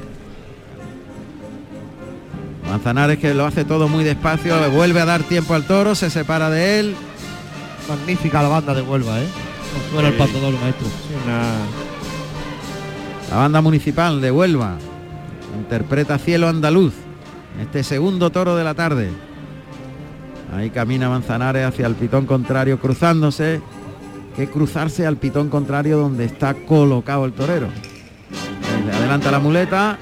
[2.66, 6.48] Manzanares que lo hace todo muy despacio, vuelve a dar tiempo al toro, se separa
[6.48, 6.96] de él.
[7.90, 9.26] Magnífica la banda de Huelva, ¿eh?
[9.92, 10.86] Suena el pato doble, maestro.
[13.30, 14.76] La banda municipal de Huelva
[15.56, 16.94] interpreta Cielo Andaluz,
[17.60, 19.08] este segundo toro de la tarde.
[20.52, 23.62] Ahí camina Manzanares hacia el pitón contrario, cruzándose.
[24.34, 27.68] Que cruzarse al pitón contrario donde está colocado el torero.
[28.92, 29.98] adelanta la muleta,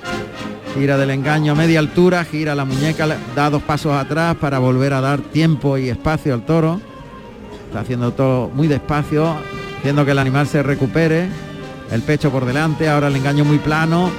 [0.75, 4.93] gira del engaño a media altura, gira la muñeca, da dos pasos atrás para volver
[4.95, 6.81] a dar tiempo y espacio al toro.
[7.67, 9.35] Está haciendo todo muy despacio,
[9.79, 11.29] haciendo que el animal se recupere
[11.91, 14.11] el pecho por delante, ahora el engaño muy plano,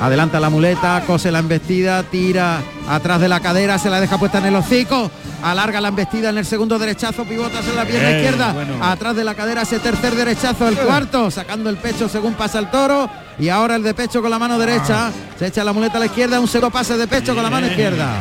[0.00, 4.38] adelanta la muleta, cose la embestida, tira atrás de la cadera, se la deja puesta
[4.38, 5.10] en el hocico,
[5.42, 9.34] alarga la embestida en el segundo derechazo, pivotas en la pierna izquierda, atrás de la
[9.34, 13.76] cadera ese tercer derechazo, el cuarto, sacando el pecho según pasa el toro, y ahora
[13.76, 16.48] el de pecho con la mano derecha, se echa la muleta a la izquierda, un
[16.48, 18.20] segundo pase de pecho con la mano izquierda.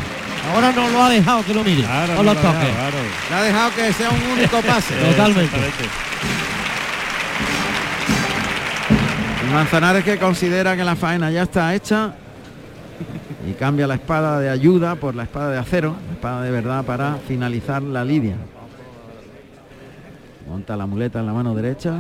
[0.54, 1.86] Ahora no lo ha dejado que lo mire,
[2.16, 2.70] con los toques.
[3.30, 4.94] Le ha dejado que sea un único pase.
[4.96, 5.58] Totalmente.
[9.54, 12.14] Manzanares que considera que la faena ya está hecha
[13.50, 16.84] y cambia la espada de ayuda por la espada de acero, la espada de verdad
[16.84, 18.36] para finalizar la lidia.
[20.48, 21.98] Monta la muleta en la mano derecha.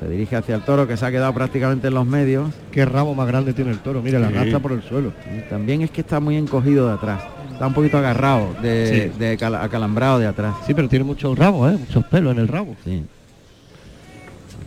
[0.00, 2.50] Se dirige hacia el toro que se ha quedado prácticamente en los medios.
[2.70, 5.12] Qué rabo más grande tiene el toro, mira, la arrastra por el suelo.
[5.48, 7.22] también es que está muy encogido de atrás.
[7.52, 10.54] Está un poquito agarrado, de, acalambrado de atrás.
[10.66, 11.78] Sí, pero tiene muchos rabos, ¿eh?
[11.78, 12.76] muchos pelos en el rabo.
[12.84, 13.02] Sí.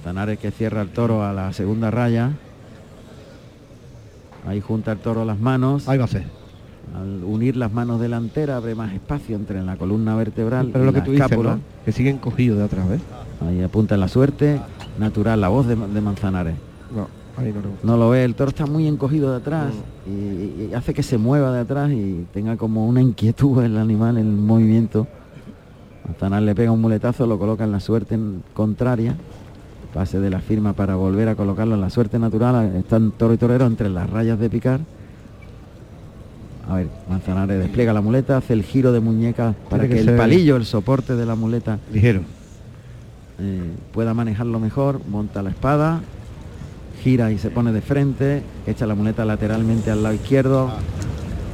[0.03, 2.31] Tanares que cierra el toro a la segunda raya.
[4.47, 5.87] Ahí junta el toro las manos.
[5.89, 6.23] Ahí va a ser.
[6.95, 10.93] Al unir las manos delanteras abre más espacio entre la columna vertebral Pero y lo
[10.93, 11.29] que tú dices.
[11.85, 13.01] Que siguen cogidos de atrás, ¿ves?
[13.47, 14.59] Ahí apunta en la suerte,
[14.97, 16.55] natural, la voz de, de Manzanares.
[16.95, 19.67] No, ahí no, lo ve, el toro está muy encogido de atrás
[20.07, 24.17] y, y hace que se mueva de atrás y tenga como una inquietud el animal
[24.17, 25.07] en el movimiento.
[26.07, 29.15] Manzanares le pega un muletazo, lo coloca en la suerte en- contraria,
[29.93, 32.75] pase de la firma para volver a colocarlo en la suerte natural.
[32.75, 34.79] Están toro y torero entre las rayas de picar.
[36.69, 40.15] A ver, Manzanares despliega la muleta, hace el giro de muñeca para que, que el
[40.15, 42.21] palillo, el soporte de la muleta Ligero.
[43.39, 43.61] eh,
[43.91, 46.01] pueda manejarlo mejor, monta la espada,
[47.03, 50.71] gira y se pone de frente, echa la muleta lateralmente al lado izquierdo,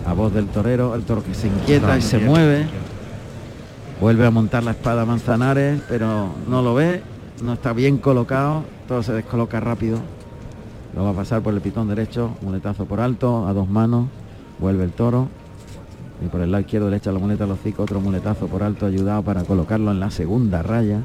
[0.05, 2.65] a voz del torero, el toro que se inquieta y se mueve,
[4.01, 7.01] vuelve a montar la espada Manzanares, pero no lo ve,
[7.41, 9.99] no está bien colocado, todo se descoloca rápido,
[10.95, 14.07] lo va a pasar por el pitón derecho, muletazo por alto, a dos manos,
[14.59, 15.27] vuelve el toro.
[16.23, 18.85] Y por el lado izquierdo le echa la muleta al hocico, otro muletazo por alto
[18.85, 21.01] ayudado para colocarlo en la segunda raya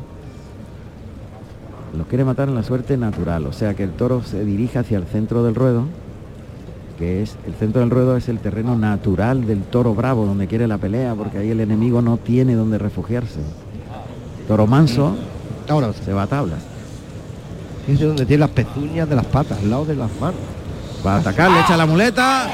[1.97, 4.99] lo quiere matar en la suerte natural, o sea que el toro se dirige hacia
[4.99, 5.85] el centro del ruedo,
[6.99, 10.69] que es el centro del ruedo es el terreno natural del toro bravo, donde quiere
[10.69, 13.41] la pelea, porque ahí el enemigo no tiene donde refugiarse.
[14.47, 15.17] Toro manso
[15.69, 16.59] Ahora, se va a tablas.
[17.87, 20.41] fíjese donde tiene las pezuñas de las patas, al lado de las manos.
[21.07, 22.47] Va a atacar, le echa la muleta.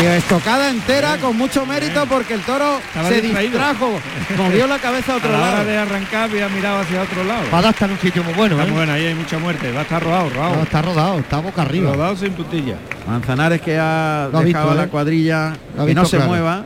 [0.00, 3.50] Y estocada entera con mucho mérito porque el toro Estaba se distraído.
[3.58, 3.90] distrajo,
[4.38, 5.64] movió la cabeza a A otro la hora lado.
[5.66, 7.42] de arrancar había mirado hacia otro lado.
[7.50, 8.68] Pada está en un sitio muy bueno, Está ¿eh?
[8.70, 9.70] muy bueno, ahí hay mucha muerte.
[9.70, 10.56] Va a estar rodado, rodado.
[10.56, 11.92] No, está rodado, está boca arriba.
[11.92, 12.76] rodado sin puntilla.
[13.06, 14.88] Manzanares que ha dejado visto, a la ¿eh?
[14.88, 16.30] cuadrilla ha que no se claro.
[16.30, 16.64] mueva.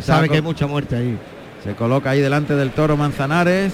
[0.00, 1.18] Sabe que hay mucha muerte ahí.
[1.64, 3.72] Se coloca ahí delante del toro Manzanares.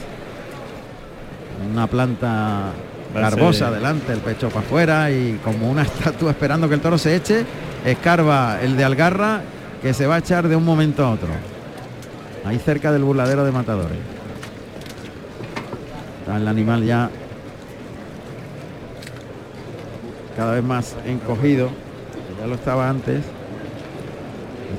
[1.73, 2.71] Una planta
[3.15, 6.99] garbosa ser- delante, el pecho para afuera y como una estatua esperando que el toro
[6.99, 7.45] se eche,
[7.85, 9.41] escarba el de Algarra
[9.83, 11.29] que se va a echar de un momento a otro.
[12.45, 13.99] Ahí cerca del burladero de matadores.
[16.21, 17.11] Está el animal ya
[20.37, 21.71] cada vez más encogido,
[22.41, 23.23] ya lo estaba antes.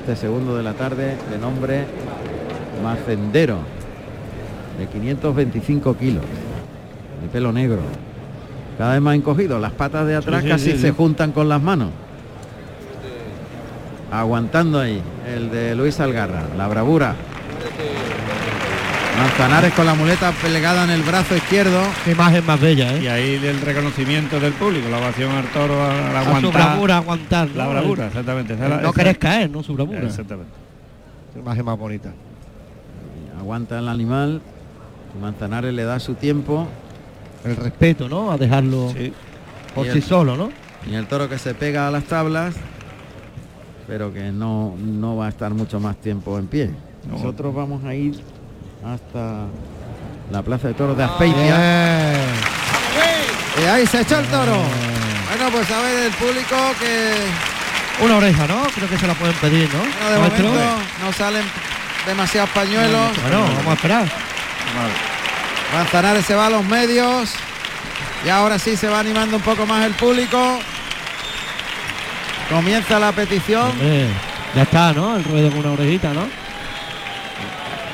[0.00, 1.84] Este segundo de la tarde de nombre
[2.82, 3.58] Macendero,
[4.78, 6.24] de 525 kilos,
[7.22, 7.78] de pelo negro.
[8.76, 11.60] Cada vez más encogido, las patas de atrás sí, casi sí, se juntan con las
[11.60, 11.90] manos.
[14.10, 17.14] Aguantando ahí, el de Luis Algarra, la bravura.
[19.18, 21.80] Manzanares con la muleta plegada en el brazo izquierdo.
[22.04, 23.02] Qué imagen más bella, ¿eh?
[23.02, 26.52] Y ahí el reconocimiento del público, la ovación al toro, al A su aguantar.
[26.52, 27.48] bravura aguantar.
[27.50, 28.54] La bravura, exactamente.
[28.54, 29.62] esa era- no esa- querés caer, ¿no?
[29.64, 29.98] Su bravura.
[30.04, 30.52] Exactamente.
[31.34, 32.10] Qué imagen más bonita.
[33.40, 34.40] Aguanta el animal.
[35.20, 36.68] Manzanares le da su tiempo.
[37.44, 38.30] El respeto, ¿no?
[38.32, 39.12] A dejarlo Sí.
[39.74, 40.50] por Y sí el- solo, ¿no?
[40.90, 42.54] Y el toro que se pega a las tablas,
[43.86, 46.70] pero que no, no va a estar mucho más tiempo en pie.
[47.08, 47.16] No.
[47.16, 48.18] Nosotros vamos a ir
[48.84, 49.44] hasta
[50.30, 51.42] la plaza de toros de Aspeitia.
[51.42, 52.16] Bien.
[53.64, 54.52] Y ahí se echó el toro.
[54.56, 58.62] Bueno, pues a ver el público que Una oreja, ¿no?
[58.74, 59.80] Creo que se la pueden pedir, ¿no?
[59.80, 60.48] bueno, de Maestro.
[60.48, 60.70] momento
[61.04, 61.42] no salen
[62.06, 63.20] demasiados pañuelos.
[63.22, 64.06] Bueno, vamos a esperar.
[65.74, 67.30] Manzanares se va a los medios.
[68.24, 70.58] Y ahora sí se va animando un poco más el público.
[72.50, 73.72] Comienza la petición.
[74.54, 75.16] Ya está, ¿no?
[75.16, 76.26] El ruedo con una orejita, ¿no?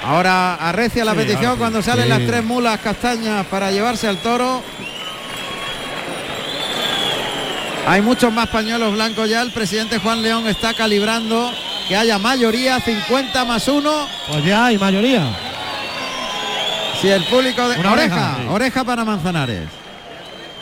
[0.07, 1.59] Ahora arrecia la Sí, petición sí.
[1.59, 2.11] cuando salen Sí.
[2.11, 4.63] las tres mulas castañas para llevarse al toro.
[7.87, 9.43] Hay muchos más pañuelos blancos ya.
[9.43, 11.51] El presidente Juan León está calibrando
[11.89, 14.07] que haya mayoría, 50 más uno.
[14.29, 15.27] Pues ya hay mayoría.
[17.05, 18.37] Si el público de Una oreja, oreja.
[18.41, 18.47] Sí.
[18.49, 19.69] oreja para Manzanares.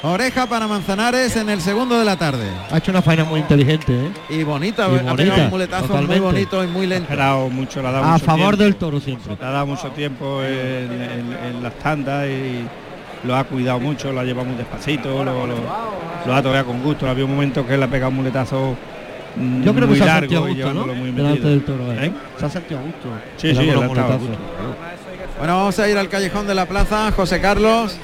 [0.02, 2.48] Oreja para Manzanares en el segundo de la tarde.
[2.72, 4.10] Ha hecho una faena muy inteligente, ¿eh?
[4.30, 6.20] Y bonita, Y ha pegado bonita, un muletazo totalmente.
[6.20, 7.04] muy bonito y muy Ha lento.
[7.04, 8.62] esperado mucho, le ha dado A mucho favor tiempo.
[8.64, 9.36] del toro siempre.
[9.40, 12.64] Le ha dado mucho tiempo en, en- en las tandas y
[13.24, 15.54] lo ha cuidado mucho, lo ha llevado muy despacito, lo, lo-
[16.26, 17.08] lo ha toreado con gusto.
[17.08, 18.76] Había un momento que le ha pegado un muletazo
[19.36, 20.72] mm, Yo creo que muy se ha largo sentido a y gusto, ¿no?
[20.82, 21.92] llevándolo muy Delante del toro.
[21.92, 22.06] ¿eh?
[22.06, 22.12] ¿Eh?
[22.40, 23.08] Se ha sentido a gusto.
[23.36, 24.02] Sí, sí, damos él
[25.42, 27.10] Bueno, vamos a ir al callejón de la plaza.
[27.10, 27.96] José Carlos.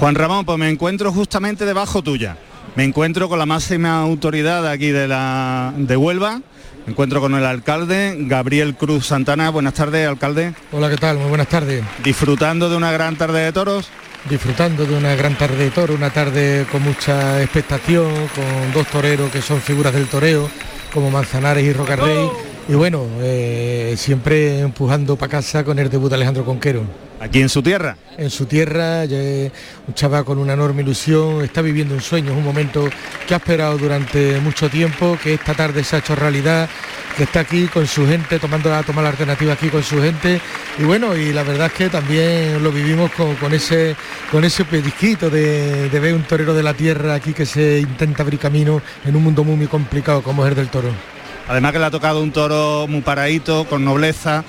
[0.00, 2.38] Juan Ramón, pues me encuentro justamente debajo tuya.
[2.74, 6.40] Me encuentro con la máxima autoridad aquí de la de Huelva.
[6.86, 9.50] Me encuentro con el alcalde Gabriel Cruz Santana.
[9.50, 10.54] Buenas tardes, alcalde.
[10.72, 11.18] Hola, ¿qué tal?
[11.18, 11.84] Muy buenas tardes.
[12.02, 13.90] Disfrutando de una gran tarde de toros.
[14.30, 19.30] Disfrutando de una gran tarde de toro, una tarde con mucha expectación, con dos toreros
[19.30, 20.48] que son figuras del toreo,
[20.94, 22.26] como Manzanares y Rocarrey.
[22.68, 26.82] Y bueno, eh, siempre empujando para casa con el debut de Alejandro Conquero.
[27.20, 27.96] Aquí en su tierra.
[28.18, 32.44] En su tierra, un chaval con una enorme ilusión, está viviendo un sueño, es un
[32.44, 32.88] momento
[33.26, 36.68] que ha esperado durante mucho tiempo, que esta tarde se ha hecho realidad
[37.16, 40.40] que está aquí con su gente, tomando la, toma la alternativa aquí con su gente.
[40.78, 43.96] Y bueno, y la verdad es que también lo vivimos con, ese
[44.30, 48.38] con ese pellizquito de, ver un torero de la tierra aquí que se intenta abrir
[48.38, 51.15] camino en un mundo muy, muy complicado como es el del toro.
[51.48, 54.44] Además que le ha tocado un toro muy paradito, con nobleza,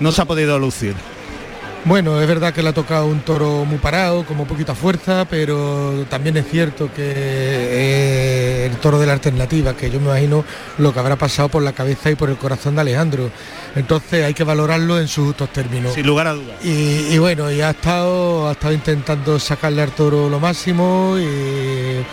[0.00, 0.94] no se ha podido lucir.
[1.86, 5.24] Bueno, es verdad que le ha tocado un toro muy parado, con muy poquita fuerza,
[5.30, 10.44] pero también es cierto que eh, el toro de la alternativa, que yo me imagino
[10.78, 13.30] lo que habrá pasado por la cabeza y por el corazón de Alejandro.
[13.76, 15.94] Entonces hay que valorarlo en sus justos términos.
[15.94, 16.56] Sin lugar a dudas.
[16.64, 22.04] Y, bueno, y ha estado, ha estado intentando sacarle al toro lo máximo y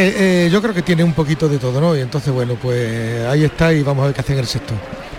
[0.00, 1.96] eh, eh, yo creo que tiene un poquito de todo, ¿no?
[1.96, 4.72] Y entonces, bueno, pues ahí está y vamos a ver qué hace en el sexto.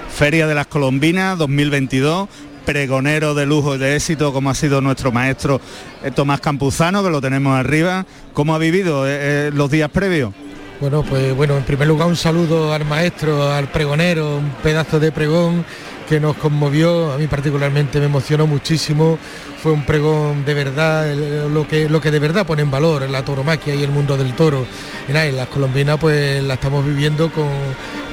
[0.09, 2.29] Feria de las Colombinas 2022,
[2.65, 5.59] pregonero de lujo y de éxito como ha sido nuestro maestro
[6.01, 8.05] eh, Tomás Campuzano, que lo tenemos arriba.
[8.33, 10.33] ¿Cómo ha vivido eh, los días previos?
[10.79, 15.11] Bueno, pues bueno, en primer lugar un saludo al maestro, al pregonero, un pedazo de
[15.11, 15.65] pregón
[16.07, 19.19] que nos conmovió, a mí particularmente me emocionó muchísimo,
[19.61, 23.23] fue un pregón de verdad, lo que, lo que de verdad pone en valor la
[23.23, 24.65] tauromaquia y el mundo del toro.
[25.07, 27.49] Y nada, en las colombinas pues la estamos viviendo con,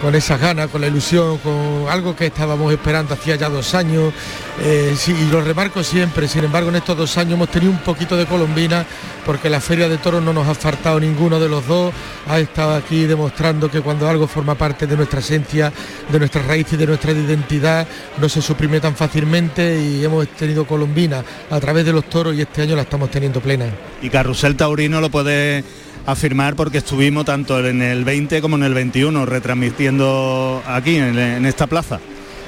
[0.01, 4.13] con esas ganas, con la ilusión, con algo que estábamos esperando hacía ya dos años.
[4.61, 8.17] Eh, y lo remarco siempre, sin embargo en estos dos años hemos tenido un poquito
[8.17, 8.87] de colombina
[9.27, 11.93] porque la feria de toros no nos ha faltado ninguno de los dos,
[12.29, 15.73] ha estado aquí demostrando que cuando algo forma parte de nuestra esencia,
[16.09, 17.87] de nuestra raíz y de nuestra identidad,
[18.19, 22.43] no se suprime tan fácilmente y hemos tenido colombina a través de los toros y
[22.43, 23.67] este año la estamos teniendo plena.
[24.03, 25.65] Y Carrusel Taurino lo puede
[26.07, 31.67] afirmar porque estuvimos tanto en el 20 como en el 21 retransmitiendo aquí en, esta
[31.67, 32.01] plaza.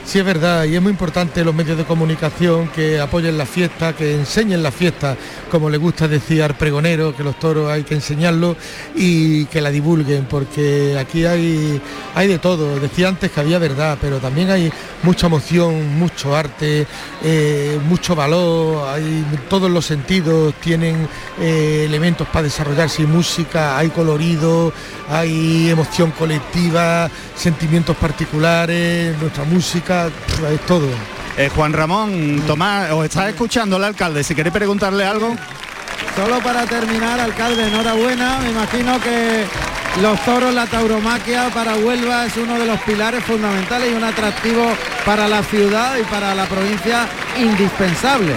[0.09, 3.95] Sí, es verdad, y es muy importante los medios de comunicación que apoyen la fiesta,
[3.95, 5.15] que enseñen la fiesta,
[5.51, 8.57] como le gusta decir al pregonero, que los toros hay que enseñarlos
[8.95, 11.79] y que la divulguen, porque aquí hay,
[12.15, 12.81] hay de todo.
[12.81, 16.87] Decía antes que había verdad, pero también hay mucha emoción, mucho arte,
[17.23, 21.07] eh, mucho valor, hay todos los sentidos, tienen
[21.39, 24.73] eh, elementos para desarrollarse, música, hay colorido,
[25.11, 30.89] hay emoción colectiva, sentimientos particulares, nuestra música, es todo.
[31.39, 35.37] Eh, Juan Ramón, Tomás, os está escuchando el alcalde, si queréis preguntarle algo.
[36.17, 39.45] Solo para terminar, alcalde, enhorabuena, me imagino que
[40.03, 44.67] los toros, la tauromaquia para Huelva es uno de los pilares fundamentales y un atractivo
[45.07, 48.33] para la ciudad y para la provincia indispensable.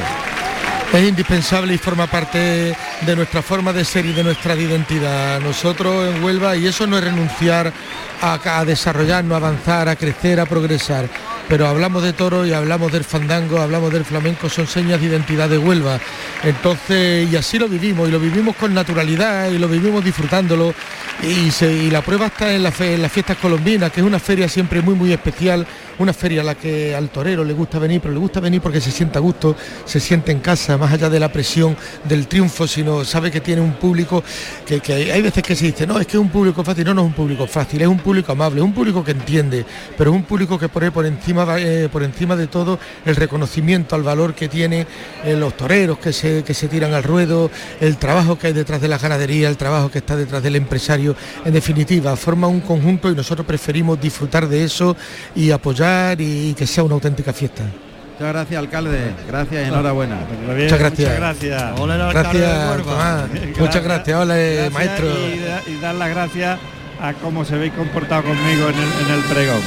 [0.94, 5.40] Es indispensable y forma parte de nuestra forma de ser y de nuestra identidad.
[5.40, 7.74] Nosotros en Huelva, y eso no es renunciar
[8.22, 11.08] a, a desarrollarnos, a avanzar, a crecer, a progresar
[11.52, 15.50] pero hablamos de toro y hablamos del fandango, hablamos del flamenco, son señas de identidad
[15.50, 16.00] de Huelva.
[16.46, 20.74] Entonces, y así lo vivimos, y lo vivimos con naturalidad, y lo vivimos disfrutándolo,
[21.22, 24.82] y, la prueba está en, la en las fiestas colombinas, que es una feria siempre
[24.82, 25.68] muy, muy especial,
[26.02, 28.82] una feria a la que al torero le gusta venir, pero le gusta venir porque
[28.82, 32.68] se siente a gusto, se siente en casa, más allá de la presión del triunfo,
[32.68, 34.24] sino sabe que tiene un público
[34.66, 34.82] que,
[35.12, 37.08] hay veces que se dice, no, es que es un público fácil, no, no es
[37.08, 39.66] un público fácil, es un público amable, un público que entiende,
[39.98, 43.96] pero es un público que pone por encima, eh, por encima de todo el reconocimiento
[43.96, 44.88] al valor que tiene
[45.24, 48.82] eh, los toreros que se, que se tiran al ruedo, el trabajo que hay detrás
[48.82, 53.12] de la ganadería, el trabajo que está detrás del empresario, en definitiva, forma un conjunto
[53.12, 54.96] y nosotros preferimos disfrutar de eso
[55.36, 57.64] y apoyar y que sea una auténtica fiesta.
[58.22, 59.14] Muchas gracias, alcalde.
[59.28, 60.20] Gracias y enhorabuena.
[60.46, 61.10] Muchas gracias.
[61.10, 62.14] Muchas gracias.
[62.14, 64.18] gracias, Muchas gracias.
[64.20, 65.08] Hola, maestro.
[65.68, 66.60] Y, dar las gracias
[67.02, 69.62] a cómo se veis comportado conmigo en el, pregón.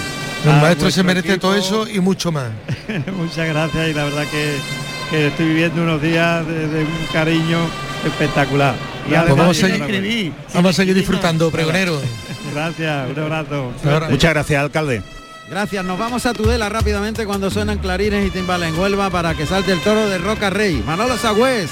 [0.44, 2.50] El maestro se merece todo eso y mucho más.
[3.16, 7.58] Muchas gracias y la verdad que, estoy viviendo unos días de, un cariño
[8.06, 8.76] espectacular.
[9.06, 12.00] Y pues vamos, a seguir, vamos a seguir disfrutando, pregonero.
[12.54, 13.72] Gracias, un abrazo.
[14.10, 15.02] Muchas gracias, alcalde.
[15.48, 19.44] Gracias, nos vamos a Tudela rápidamente cuando suenan clarines y timbales en Huelva para que
[19.44, 20.82] salte el toro de Roca Rey.
[20.86, 21.70] Manolo Sagüez,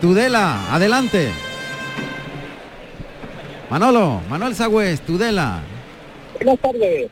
[0.00, 1.30] Tudela, adelante.
[3.70, 5.60] Manolo, Manuel Sagüez, Tudela.
[6.34, 7.10] Buenas tardes.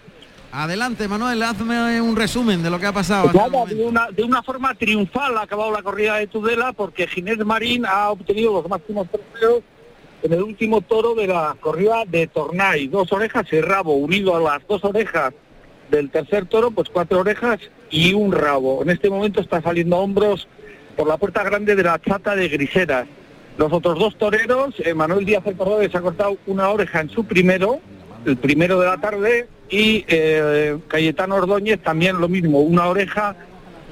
[0.52, 3.30] Adelante, Manuel, hazme un resumen de lo que ha pasado.
[3.66, 7.84] de, una, de una forma triunfal ha acabado la corrida de Tudela porque Ginés Marín
[7.86, 9.62] ha obtenido los máximos trofeos
[10.22, 12.86] en el último toro de la corrida de Tornay.
[12.88, 15.32] Dos orejas y rabo unido a las dos orejas
[15.90, 17.60] del tercer toro, pues cuatro orejas
[17.90, 18.82] y un rabo.
[18.82, 20.48] En este momento está saliendo hombros
[20.96, 23.06] por la puerta grande de la chata de Griseras.
[23.56, 27.24] Los otros dos toreros, Manuel Díaz el Corredor se ha cortado una oreja en su
[27.24, 27.80] primero,
[28.24, 33.36] el primero de la tarde, y eh, Cayetano Ordóñez también lo mismo, una oreja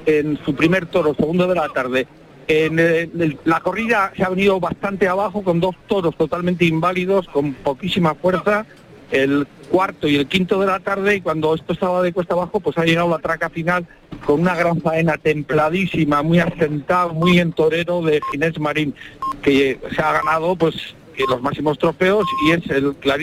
[0.05, 2.07] en su primer toro, segundo de la tarde.
[2.47, 3.09] En eh,
[3.45, 8.65] la corrida se ha venido bastante abajo con dos toros totalmente inválidos, con poquísima fuerza,
[9.11, 12.59] el cuarto y el quinto de la tarde y cuando esto estaba de cuesta abajo
[12.59, 13.85] pues ha llegado la traca final
[14.25, 18.93] con una gran faena templadísima, muy asentado, muy en torero de Ginés Marín,
[19.41, 20.95] que se ha ganado pues
[21.27, 22.95] los máximos trofeos y es el